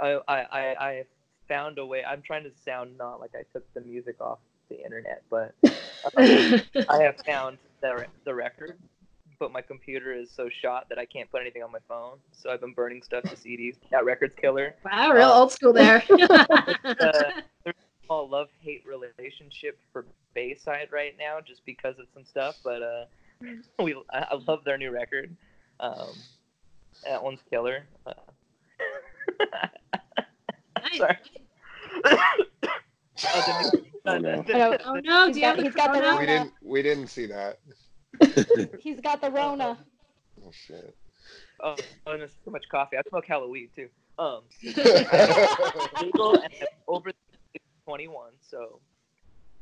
[0.00, 1.04] I, I, I, I
[1.48, 2.04] found a way.
[2.04, 4.38] I'm trying to sound not like I took the music off
[4.68, 5.70] the internet, but uh,
[6.88, 8.78] I have found the, the record,
[9.40, 12.18] but my computer is so shot that I can't put anything on my phone.
[12.30, 13.76] So I've been burning stuff to CDs.
[13.90, 14.74] That record's killer.
[14.84, 16.04] wow, real Uh, old school there.
[16.84, 17.40] Uh,
[18.06, 22.56] small love hate relationship for Bayside right now, just because of some stuff.
[22.62, 23.04] But uh,
[23.82, 25.34] we I I love their new record.
[25.80, 26.10] Um,
[27.04, 27.84] that one's killer.
[28.06, 28.12] Uh,
[30.96, 31.16] sorry.
[32.02, 34.42] The new- Oh, no.
[34.42, 36.18] the- oh no, do you have he's got the corona?
[36.18, 37.58] we didn't we didn't see that.
[38.80, 39.78] He's got the Rona.
[40.44, 40.94] Oh shit.
[41.62, 42.96] oh, oh, there's too much coffee.
[42.96, 43.88] I smoke Halloween too.
[44.18, 46.52] Um, legal and
[46.86, 47.10] over
[47.86, 48.32] 21.
[48.40, 48.80] So,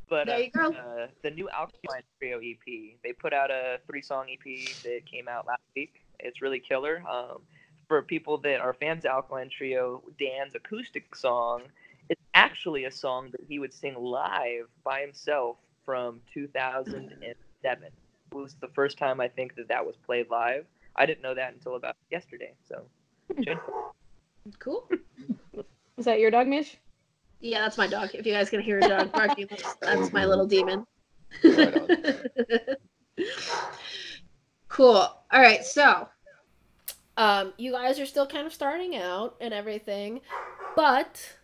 [0.08, 0.76] but There uh, go.
[0.76, 5.46] uh, the new Alkaline Trio EP, they put out a three-song EP that came out
[5.46, 6.02] last week.
[6.18, 7.02] It's really killer.
[7.08, 7.42] Um,
[7.86, 11.62] for people that are fans of Alkaline Trio, Dan's acoustic song
[12.10, 17.88] is actually a song that he would sing live by himself from 2007.
[18.30, 20.66] It was the first time I think that that was played live.
[20.96, 22.54] I didn't know that until about yesterday.
[22.68, 22.82] So,
[24.58, 24.88] Cool.
[25.96, 26.76] Was that your dog, Mish?
[27.40, 28.10] Yeah, that's my dog.
[28.14, 30.86] If you guys can hear a dog barking, that's, that's my little demon.
[34.68, 34.96] Cool.
[34.96, 36.08] All right, so
[37.16, 40.20] um, you guys are still kind of starting out and everything,
[40.76, 41.34] but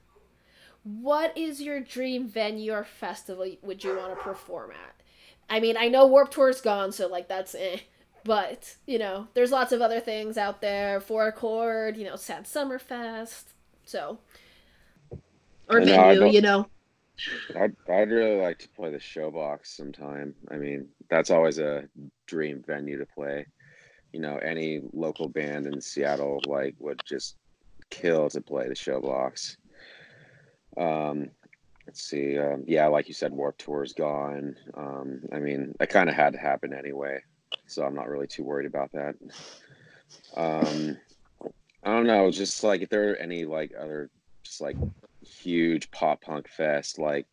[0.85, 4.95] what is your dream venue or festival would you want to perform at?
[5.49, 7.79] I mean, I know Warped Tour's gone, so like that's eh.
[8.25, 11.01] But you know, there's lots of other things out there.
[11.01, 13.45] Four Chord, you know, Sad Summerfest.
[13.85, 14.19] So,
[15.69, 16.67] or know, I venue, you know.
[17.59, 20.35] I'd, I'd really like to play the Showbox sometime.
[20.51, 21.89] I mean, that's always a
[22.27, 23.47] dream venue to play.
[24.13, 27.37] You know, any local band in Seattle like would just
[27.91, 29.57] kill to play the Showbox.
[30.77, 31.31] Um,
[31.87, 32.39] let's see.
[32.39, 34.57] Um, yeah, like you said, Warped Tour is gone.
[34.75, 37.21] Um, I mean, that kind of had to happen anyway,
[37.67, 39.15] so I'm not really too worried about that.
[40.37, 40.97] Um,
[41.83, 42.31] I don't know.
[42.31, 44.11] Just like if there are any like other
[44.43, 44.77] just like
[45.23, 47.27] huge pop punk fest like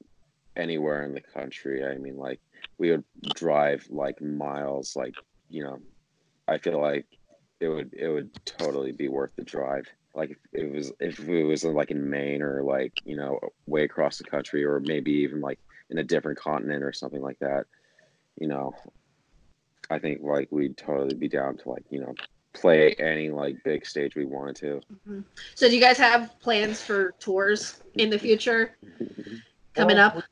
[0.56, 1.86] anywhere in the country.
[1.86, 2.40] I mean, like
[2.78, 3.04] we would
[3.36, 4.96] drive like miles.
[4.96, 5.16] Like
[5.50, 5.80] you know,
[6.48, 7.06] I feel like
[7.60, 9.86] it would it would totally be worth the drive.
[10.14, 13.84] Like if it was if it was like in Maine or like you know way
[13.84, 15.60] across the country or maybe even like
[15.90, 17.66] in a different continent or something like that.
[18.40, 18.74] You know,
[19.90, 22.16] I think like we'd totally be down to like you know
[22.54, 24.82] play any like big stage we wanted to.
[25.56, 28.78] So, do you guys have plans for tours in the future
[29.74, 30.24] coming Well,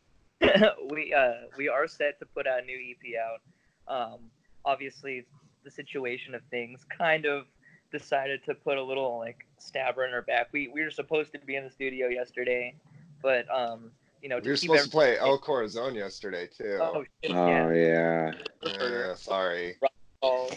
[0.42, 0.78] up?
[0.90, 3.42] we uh we are set to put a new EP out.
[3.88, 4.20] Um,
[4.66, 5.26] obviously,
[5.64, 7.46] the situation of things kind of
[7.92, 10.50] decided to put a little like stabber in her back.
[10.52, 12.76] We we were supposed to be in the studio yesterday,
[13.22, 16.80] but um, you know, to We were supposed to play El Corazon yesterday too.
[16.82, 18.34] Oh, shit, Oh yeah.
[18.64, 18.72] yeah.
[18.82, 19.76] yeah, sorry.
[20.22, 20.50] Oh,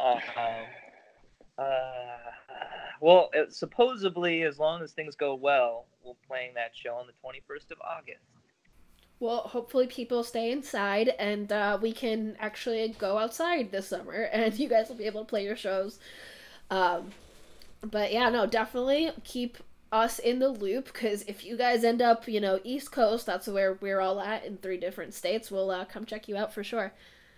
[0.00, 2.16] uh, uh,
[3.00, 7.12] well, it, supposedly, as long as things go well, we're playing that show on the
[7.12, 8.24] 21st of August.
[9.20, 14.58] Well, hopefully people stay inside and uh, we can actually go outside this summer and
[14.58, 15.98] you guys will be able to play your shows.
[16.70, 17.12] Um,
[17.82, 19.58] but yeah, no, definitely keep
[19.92, 23.46] us in the loop because if you guys end up, you know, East Coast, that's
[23.46, 26.64] where we're all at in three different states, we'll uh, come check you out for
[26.64, 26.92] sure.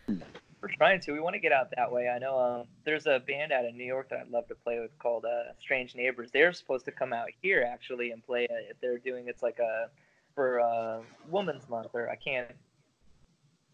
[0.08, 1.12] We're trying to.
[1.12, 2.08] We want to get out that way.
[2.08, 4.80] I know um, there's a band out of New York that I'd love to play
[4.80, 6.30] with called uh, Strange Neighbors.
[6.32, 8.48] They're supposed to come out here actually and play.
[8.50, 9.90] Uh, they're doing it's like a
[10.36, 12.52] for uh, Women's Month or I can't.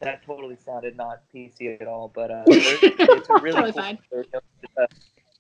[0.01, 3.99] That totally sounded not PC at all, but uh, it's a really Totally cool fine.
[4.11, 4.87] they're doing it, uh,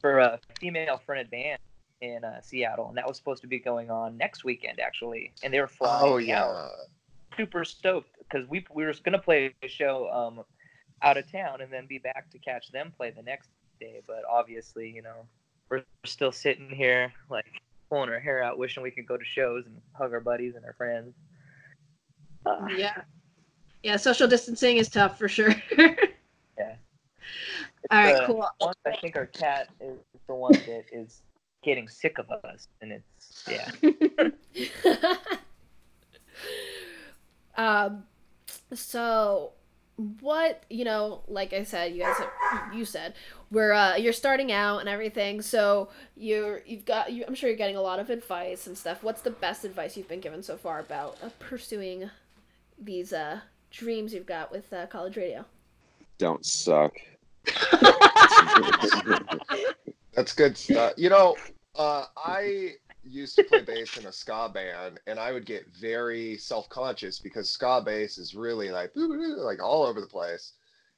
[0.00, 1.58] for a female fronted band
[2.00, 5.52] in uh, Seattle, and that was supposed to be going on next weekend actually, and
[5.52, 6.70] they were flying Oh out
[7.36, 10.44] super stoked because we we were gonna play a show um
[11.02, 13.48] out of town and then be back to catch them play the next
[13.80, 14.00] day.
[14.06, 15.26] But obviously, you know,
[15.68, 17.46] we're still sitting here like
[17.92, 20.64] pulling our hair out, wishing we could go to shows and hug our buddies and
[20.64, 21.14] our friends.
[22.46, 23.02] Uh, Yeah.
[23.82, 25.54] Yeah, social distancing is tough for sure.
[26.58, 26.74] Yeah.
[27.90, 28.46] All right, uh, cool.
[28.58, 29.96] one, I think our cat is
[30.28, 31.22] the one that is
[31.64, 33.70] getting sick of us, and it's yeah.
[37.56, 38.04] um,
[38.74, 39.52] so
[40.20, 43.14] what you know, like I said, you guys, have, you said
[43.50, 45.42] we're uh, you're starting out and everything.
[45.42, 49.02] So you're you've got you, I'm sure you're getting a lot of advice and stuff.
[49.02, 52.10] What's the best advice you've been given so far about uh, pursuing
[52.78, 53.40] these uh
[53.70, 55.44] dreams you've got with uh, college radio?
[56.18, 56.94] Don't suck.
[60.14, 60.94] That's good stuff.
[60.96, 61.36] You know,
[61.74, 62.74] uh, I
[63.04, 67.50] used to play bass in a ska band, and I would get very self-conscious because
[67.50, 70.52] ska bass is really like like all over the place,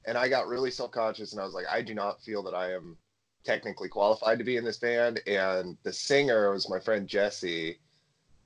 [0.06, 2.72] and I got really self-conscious, and I was like, I do not feel that I
[2.72, 2.96] am
[3.44, 5.20] technically qualified to be in this band.
[5.26, 7.78] And the singer was my friend Jesse,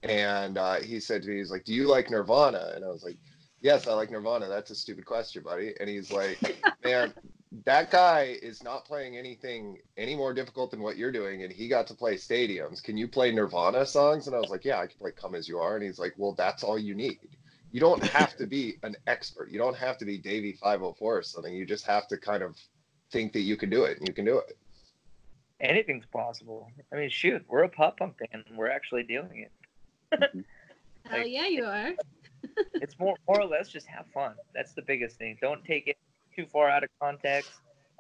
[0.02, 3.04] and uh, he said to me, he's like, "Do you like Nirvana?" And I was
[3.04, 3.16] like,
[3.60, 4.48] "Yes, I like Nirvana.
[4.48, 6.38] That's a stupid question, buddy." And he's like,
[6.84, 7.14] "Man."
[7.64, 11.66] That guy is not playing anything any more difficult than what you're doing and he
[11.66, 14.86] got to play stadiums can you play nirvana songs and i was like yeah i
[14.86, 17.18] can play come as you are and he's like well that's all you need
[17.72, 21.22] you don't have to be an expert you don't have to be davey 504 or
[21.22, 22.54] something you just have to kind of
[23.10, 24.58] think that you can do it and you can do it
[25.60, 26.70] Anything's possible.
[26.92, 29.52] I mean, shoot, we're a pop punk band, and we're actually doing it.
[30.12, 30.40] Mm-hmm.
[31.10, 31.92] Hell yeah, you are.
[32.74, 34.34] it's more more or less just have fun.
[34.54, 35.36] That's the biggest thing.
[35.40, 35.96] Don't take it
[36.38, 37.50] too far out of context.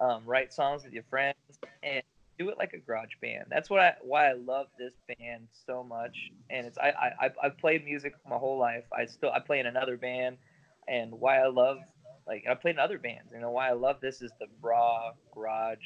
[0.00, 1.34] Um, write songs with your friends
[1.82, 2.02] and
[2.38, 3.46] do it like a garage band.
[3.50, 6.16] That's what I why I love this band so much.
[6.50, 8.84] And it's I I I've- played music my whole life.
[8.96, 10.36] I still I play in another band,
[10.86, 11.78] and why I love
[12.28, 13.30] like I played in other bands.
[13.34, 15.78] You know why I love this is the raw garage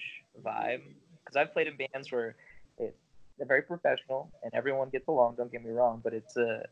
[0.45, 0.83] vibe
[1.25, 2.37] because I've played in bands where
[2.79, 2.95] it
[3.39, 5.37] they're very professional and everyone gets along.
[5.37, 6.65] Don't get me wrong, but it's uh,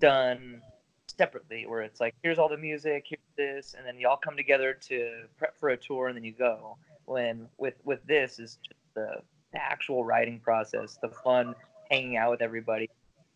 [0.00, 0.60] done
[1.16, 4.36] separately where it's like here's all the music here's this and then you all come
[4.36, 6.76] together to prep for a tour and then you go.
[7.06, 9.16] When with with this is just the,
[9.52, 11.54] the actual writing process the fun
[11.90, 12.88] hanging out with everybody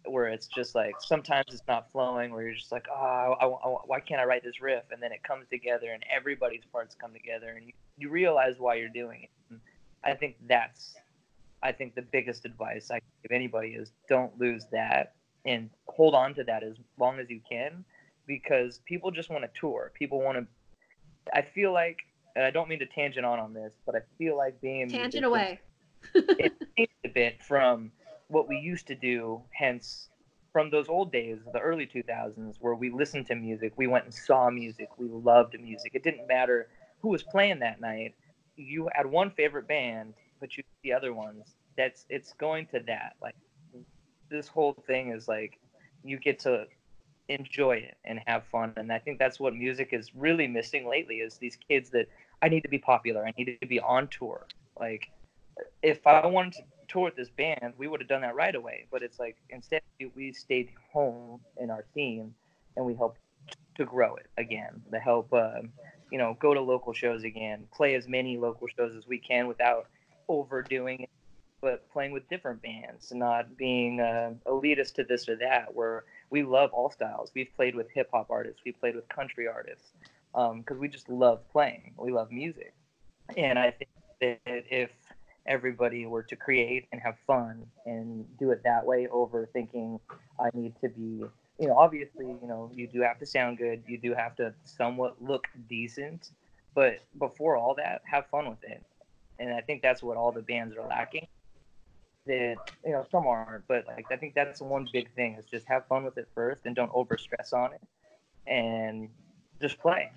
[0.06, 3.68] where it's just like sometimes it's not flowing where you're just like oh I, I,
[3.86, 4.84] why can't i write this riff?
[4.90, 8.74] And then it comes together and everybody's parts come together and you, you realize why
[8.76, 9.30] you're doing it.
[9.50, 9.60] And
[10.04, 10.94] i think that's
[11.62, 15.14] i think the biggest advice i can give anybody is don't lose that
[15.44, 17.84] and hold on to that as long as you can
[18.26, 19.92] because people just want to tour.
[19.94, 20.46] People want to
[21.32, 21.98] i feel like
[22.36, 25.24] and i don't mean to tangent on on this but i feel like being Tangent
[25.24, 25.60] away.
[26.14, 27.90] it changed a bit from
[28.28, 30.08] what we used to do hence
[30.52, 34.14] from those old days the early 2000s where we listened to music we went and
[34.14, 35.92] saw music we loved music.
[35.94, 36.68] It didn't matter
[37.00, 38.14] who was playing that night.
[38.56, 41.54] You had one favorite band but you the other ones.
[41.76, 43.34] That's it's going to that like
[44.34, 45.58] this whole thing is like
[46.04, 46.66] you get to
[47.28, 51.16] enjoy it and have fun and i think that's what music is really missing lately
[51.16, 52.06] is these kids that
[52.42, 54.46] i need to be popular i need to be on tour
[54.78, 55.10] like
[55.82, 58.86] if I wanted to tour with this band, we would have done that right away.
[58.90, 59.82] But it's like instead
[60.14, 62.34] we stayed home in our scene
[62.76, 63.18] and we helped
[63.76, 64.82] to grow it again.
[64.92, 65.70] To help, um,
[66.10, 69.46] you know, go to local shows again, play as many local shows as we can
[69.46, 69.86] without
[70.28, 71.10] overdoing it,
[71.64, 75.74] but playing with different bands, not being uh, elitist to this or that.
[75.74, 77.32] Where we love all styles.
[77.34, 79.92] We've played with hip hop artists, we've played with country artists,
[80.34, 81.94] because we just love playing.
[81.96, 82.74] We love music,
[83.38, 83.90] and I think
[84.20, 84.90] that if
[85.46, 89.98] everybody were to create and have fun and do it that way over thinking
[90.38, 91.24] I need to be
[91.58, 94.54] you know obviously you know you do have to sound good you do have to
[94.64, 96.30] somewhat look decent
[96.74, 98.82] but before all that have fun with it
[99.38, 101.26] and I think that's what all the bands are lacking
[102.26, 105.66] that you know some aren't but like I think that's one big thing is just
[105.68, 107.82] have fun with it first and don't over stress on it
[108.46, 109.08] and
[109.60, 110.10] just play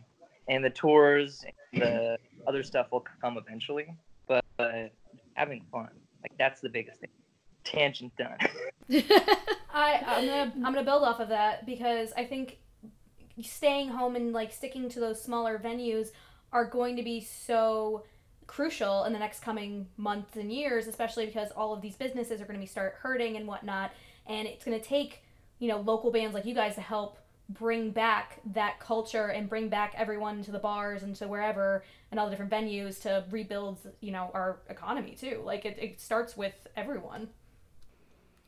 [0.47, 1.43] and the tours
[1.73, 3.93] and the other stuff will come eventually
[4.27, 4.91] but, but
[5.33, 5.89] having fun.
[6.21, 7.09] Like that's the biggest thing.
[7.63, 8.37] Tangent done.
[9.73, 12.57] I I'm gonna I'm gonna build off of that because I think
[13.41, 16.09] staying home and like sticking to those smaller venues
[16.51, 18.03] are going to be so
[18.47, 22.45] crucial in the next coming months and years, especially because all of these businesses are
[22.45, 23.91] going to be start hurting and whatnot,
[24.25, 25.23] and it's going to take
[25.59, 27.19] you know local bands like you guys to help
[27.49, 32.19] bring back that culture and bring back everyone to the bars and to wherever and
[32.19, 35.41] all the different venues to rebuild you know our economy too.
[35.43, 37.29] Like it, it starts with everyone.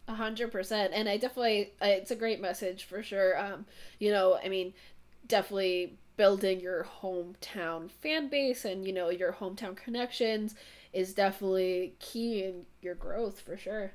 [0.07, 3.37] A hundred percent, and I definitely it's a great message for sure.
[3.37, 3.65] Um,
[3.99, 4.73] you know, I mean,
[5.27, 10.53] definitely building your hometown fan base and you know your hometown connections
[10.91, 13.93] is definitely key in your growth for sure.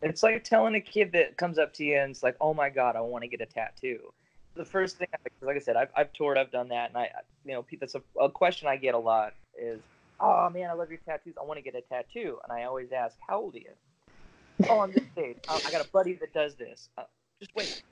[0.00, 2.68] It's like telling a kid that comes up to you and it's like, "Oh my
[2.68, 3.98] god, I want to get a tattoo."
[4.54, 5.08] The first thing,
[5.40, 7.10] like I said, I've, I've toured, I've done that, and I,
[7.44, 9.80] you know, that's a, a question I get a lot is,
[10.20, 11.34] "Oh man, I love your tattoos.
[11.40, 13.72] I want to get a tattoo." And I always ask, "How old are you?"
[14.70, 15.38] oh, I'm this age.
[15.48, 16.88] I got a buddy that does this.
[16.96, 17.02] Uh,
[17.40, 17.82] just wait.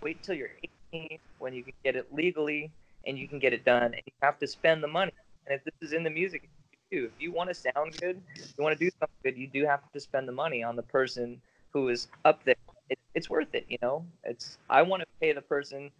[0.00, 0.50] Wait till you're
[0.92, 2.72] 18 when you can get it legally
[3.06, 3.84] and you can get it done.
[3.84, 5.12] And you have to spend the money.
[5.46, 6.48] And if this is in the music,
[6.90, 9.66] too, if you want to sound good, you want to do something good, you do
[9.66, 11.40] have to spend the money on the person
[11.70, 12.54] who is up there.
[12.90, 14.04] It, it's worth it, you know.
[14.24, 15.90] It's I want to pay the person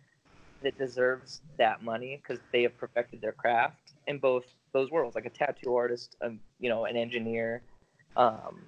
[0.62, 5.26] that deserves that money because they have perfected their craft in both those worlds, like
[5.26, 7.62] a tattoo artist, um, you know, an engineer.
[8.16, 8.62] Um,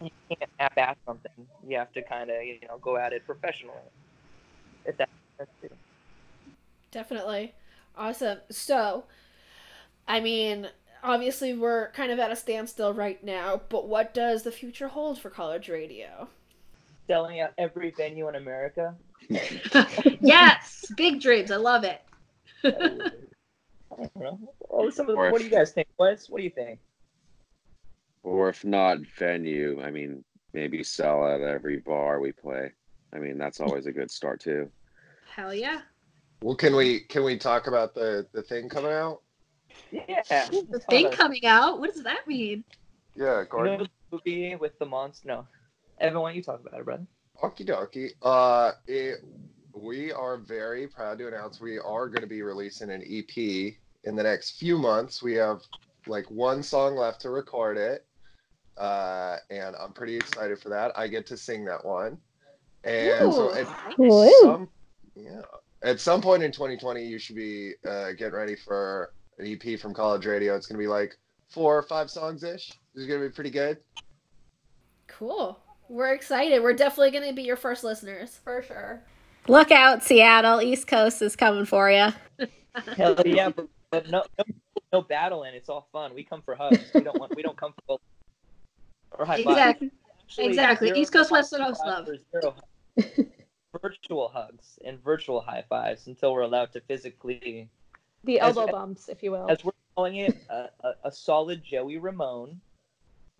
[0.00, 1.46] you can't half-ass something.
[1.66, 3.76] You have to kind of, you know, go at it professionally.
[4.84, 5.08] If that.
[6.90, 7.54] Definitely.
[7.96, 8.38] Awesome.
[8.50, 9.04] So,
[10.08, 10.68] I mean,
[11.02, 15.18] obviously we're kind of at a standstill right now, but what does the future hold
[15.18, 16.28] for college radio?
[17.06, 18.94] Selling out every venue in America.
[20.20, 21.50] yes, big dreams.
[21.50, 22.00] I love it.
[22.64, 22.70] I
[23.96, 24.38] don't know.
[24.70, 26.30] Oh, some of the, Or what do you guys think, Wes?
[26.30, 26.78] What do you think?
[28.22, 32.70] Or if not venue, I mean, maybe sell at every bar we play.
[33.12, 34.70] I mean, that's always a good start too.
[35.34, 35.82] Hell yeah.
[36.42, 39.20] Well, can we can we talk about the the thing coming out?
[39.92, 40.22] Yeah.
[40.28, 41.78] The thing coming out?
[41.78, 42.64] What does that mean?
[43.14, 45.28] Yeah, You know the movie with the monster?
[45.28, 45.46] No.
[46.00, 47.06] Evan, why don't you talk about it, brother?
[47.42, 48.10] Okie dokie.
[48.22, 49.18] Uh, it,
[49.74, 53.74] we are very proud to announce we are going to be releasing an EP
[54.04, 55.22] in the next few months.
[55.22, 55.60] We have
[56.06, 58.06] like one song left to record it,
[58.78, 60.92] uh, and I'm pretty excited for that.
[60.96, 62.18] I get to sing that one,
[62.82, 64.30] and so Ooh, at Woo.
[64.40, 64.68] some,
[65.14, 65.42] yeah,
[65.82, 69.94] at some point in 2020, you should be uh, getting ready for an EP from
[69.94, 70.54] College Radio.
[70.56, 71.16] It's going to be like
[71.48, 72.72] four or five songs ish.
[72.94, 73.78] It's going to be pretty good.
[75.08, 75.58] Cool.
[75.88, 76.62] We're excited.
[76.62, 78.38] We're definitely going to be your first listeners.
[78.42, 79.02] for sure
[79.48, 80.62] Look out, Seattle.
[80.62, 82.08] East Coast is coming for you.
[82.96, 84.44] Hell yeah, but, but no, no,
[84.92, 85.54] no battling.
[85.54, 86.14] It's all fun.
[86.14, 86.78] We come for hugs.
[86.94, 87.34] We don't want.
[87.34, 87.98] We don't come for
[89.18, 89.48] or high fives.
[89.48, 89.90] Exactly.
[90.24, 90.88] Actually, Exactly.
[90.88, 92.10] zero East Coast, West Coast fives
[92.42, 92.54] love.
[93.72, 93.98] or zero hugs.
[93.98, 97.68] virtual hugs and virtual high fives until we're allowed to physically,
[98.24, 99.50] The As- elbow bumps, if you will.
[99.50, 102.60] as we're calling it, a, a, a solid Joey Ramone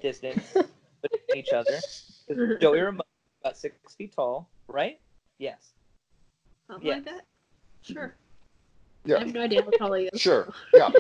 [0.00, 0.42] distance
[1.02, 1.78] between each other.
[2.60, 4.98] Joey Ramone is about six feet tall, right?
[5.38, 5.72] Yes.
[6.68, 6.94] Something Yeah.
[6.94, 7.24] like that.
[7.82, 8.14] Sure.
[9.04, 9.16] Yeah.
[9.16, 10.20] I have no idea what tall he is.
[10.20, 10.52] Sure.
[10.74, 10.90] Yeah.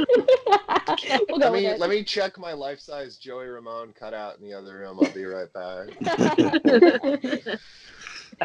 [1.28, 4.78] we'll let me let me check my life size Joey Ramone cutout in the other
[4.78, 4.98] room.
[5.00, 5.88] I'll be right back.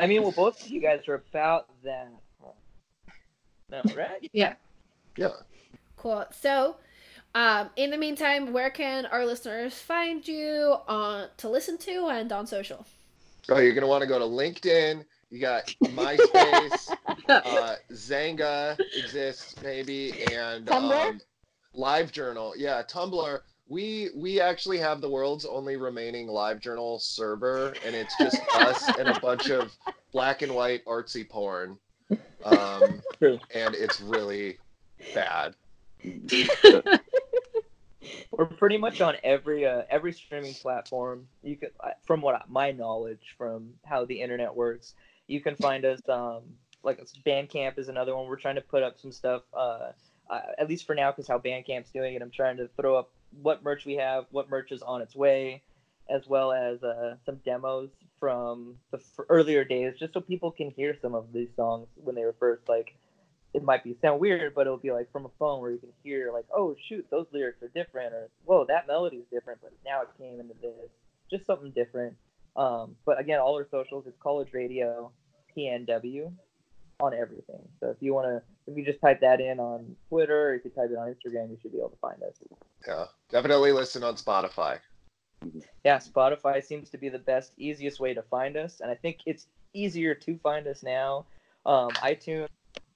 [0.02, 2.12] I mean, well, both of you guys are about that.
[3.70, 4.30] No, right?
[4.34, 4.54] Yeah.
[5.18, 5.30] Yeah.
[5.98, 6.26] Cool.
[6.32, 6.78] So,
[7.36, 12.32] um, in the meantime, where can our listeners find you on to listen to and
[12.32, 12.86] on social?
[13.50, 15.04] Oh, you're gonna want to go to LinkedIn.
[15.30, 16.96] You got MySpace.
[17.30, 21.10] uh, Xanga exists maybe, and Tumblr?
[21.10, 21.22] um,
[21.76, 22.54] LiveJournal.
[22.58, 23.40] Yeah, Tumblr.
[23.70, 29.10] We we actually have the world's only remaining LiveJournal server, and it's just us and
[29.10, 29.74] a bunch of
[30.12, 31.78] black and white artsy porn,
[32.46, 34.58] um, and it's really
[35.14, 35.56] bad.
[38.32, 41.28] We're pretty much on every uh, every streaming platform.
[41.44, 44.94] You can, uh, from what I, my knowledge, from how the internet works,
[45.28, 46.00] you can find us.
[46.08, 46.44] Um,
[46.84, 48.28] like Bandcamp is another one.
[48.28, 49.42] We're trying to put up some stuff.
[49.54, 49.92] Uh,
[50.30, 53.10] uh, at least for now, because how Bandcamp's doing it, I'm trying to throw up
[53.42, 55.64] what merch we have, what merch is on its way,
[56.10, 60.72] as well as uh, some demos from the f- earlier days, just so people can
[60.72, 62.96] hear some of these songs when they were first like
[63.54, 65.90] it might be sound weird, but it'll be like from a phone where you can
[66.04, 69.72] hear like, oh shoot, those lyrics are different, or whoa, that melody is different, but
[69.86, 70.90] now it came into this,
[71.30, 72.16] just something different.
[72.56, 75.12] Um, but again, all our socials, it's College Radio
[75.56, 76.32] PNW
[77.00, 77.68] on everything.
[77.80, 80.66] So if you want to, if you just type that in on Twitter, or if
[80.66, 82.36] you type it on Instagram, you should be able to find us.
[82.86, 84.80] Yeah, definitely listen on Spotify.
[85.84, 89.20] Yeah, Spotify seems to be the best, easiest way to find us, and I think
[89.26, 91.26] it's easier to find us now.
[91.66, 92.48] Um, iTunes,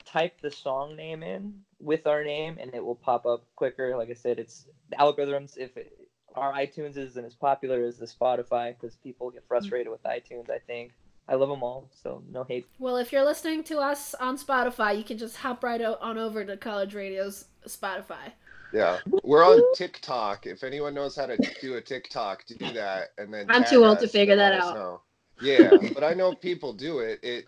[0.06, 3.96] type the song name in with our name, and it will pop up quicker.
[3.96, 5.58] Like I said, it's the algorithms.
[5.58, 5.94] If it,
[6.36, 10.60] our iTunes isn't as popular as the Spotify, because people get frustrated with iTunes, I
[10.60, 10.92] think.
[11.32, 12.66] I love them all, so no hate.
[12.78, 16.18] Well, if you're listening to us on Spotify, you can just hop right o- on
[16.18, 18.34] over to College Radio's Spotify.
[18.74, 20.46] Yeah, we're on TikTok.
[20.46, 23.86] If anyone knows how to do a TikTok, to do that, and then I'm too
[23.86, 24.76] old to figure that out.
[24.76, 25.02] know.
[25.42, 27.20] Yeah, but I know people do it.
[27.24, 27.46] It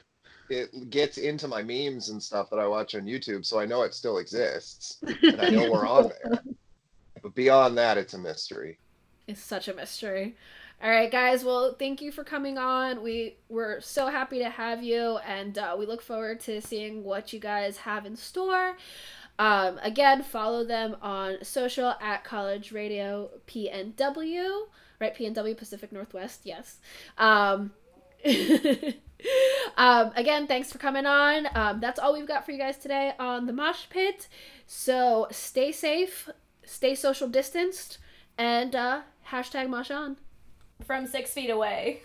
[0.49, 3.81] it gets into my memes and stuff that I watch on YouTube, so I know
[3.84, 6.41] it still exists, and I know we're on there.
[7.21, 8.79] But beyond that, it's a mystery.
[9.27, 10.36] It's such a mystery.
[10.84, 11.45] All right, guys.
[11.45, 13.01] Well, thank you for coming on.
[13.01, 17.31] We we're so happy to have you, and uh, we look forward to seeing what
[17.31, 18.75] you guys have in store.
[19.39, 24.63] Um, again, follow them on social at College Radio PNW,
[24.99, 25.15] right?
[25.15, 26.41] PNW Pacific Northwest.
[26.43, 26.79] Yes.
[27.17, 27.71] Um,
[29.77, 31.47] um, again, thanks for coming on.
[31.55, 34.27] Um, that's all we've got for you guys today on the Mosh Pit.
[34.67, 36.29] So stay safe,
[36.65, 37.99] stay social distanced,
[38.38, 40.18] and uh, hashtag Mosh on.
[40.86, 42.02] From six feet away.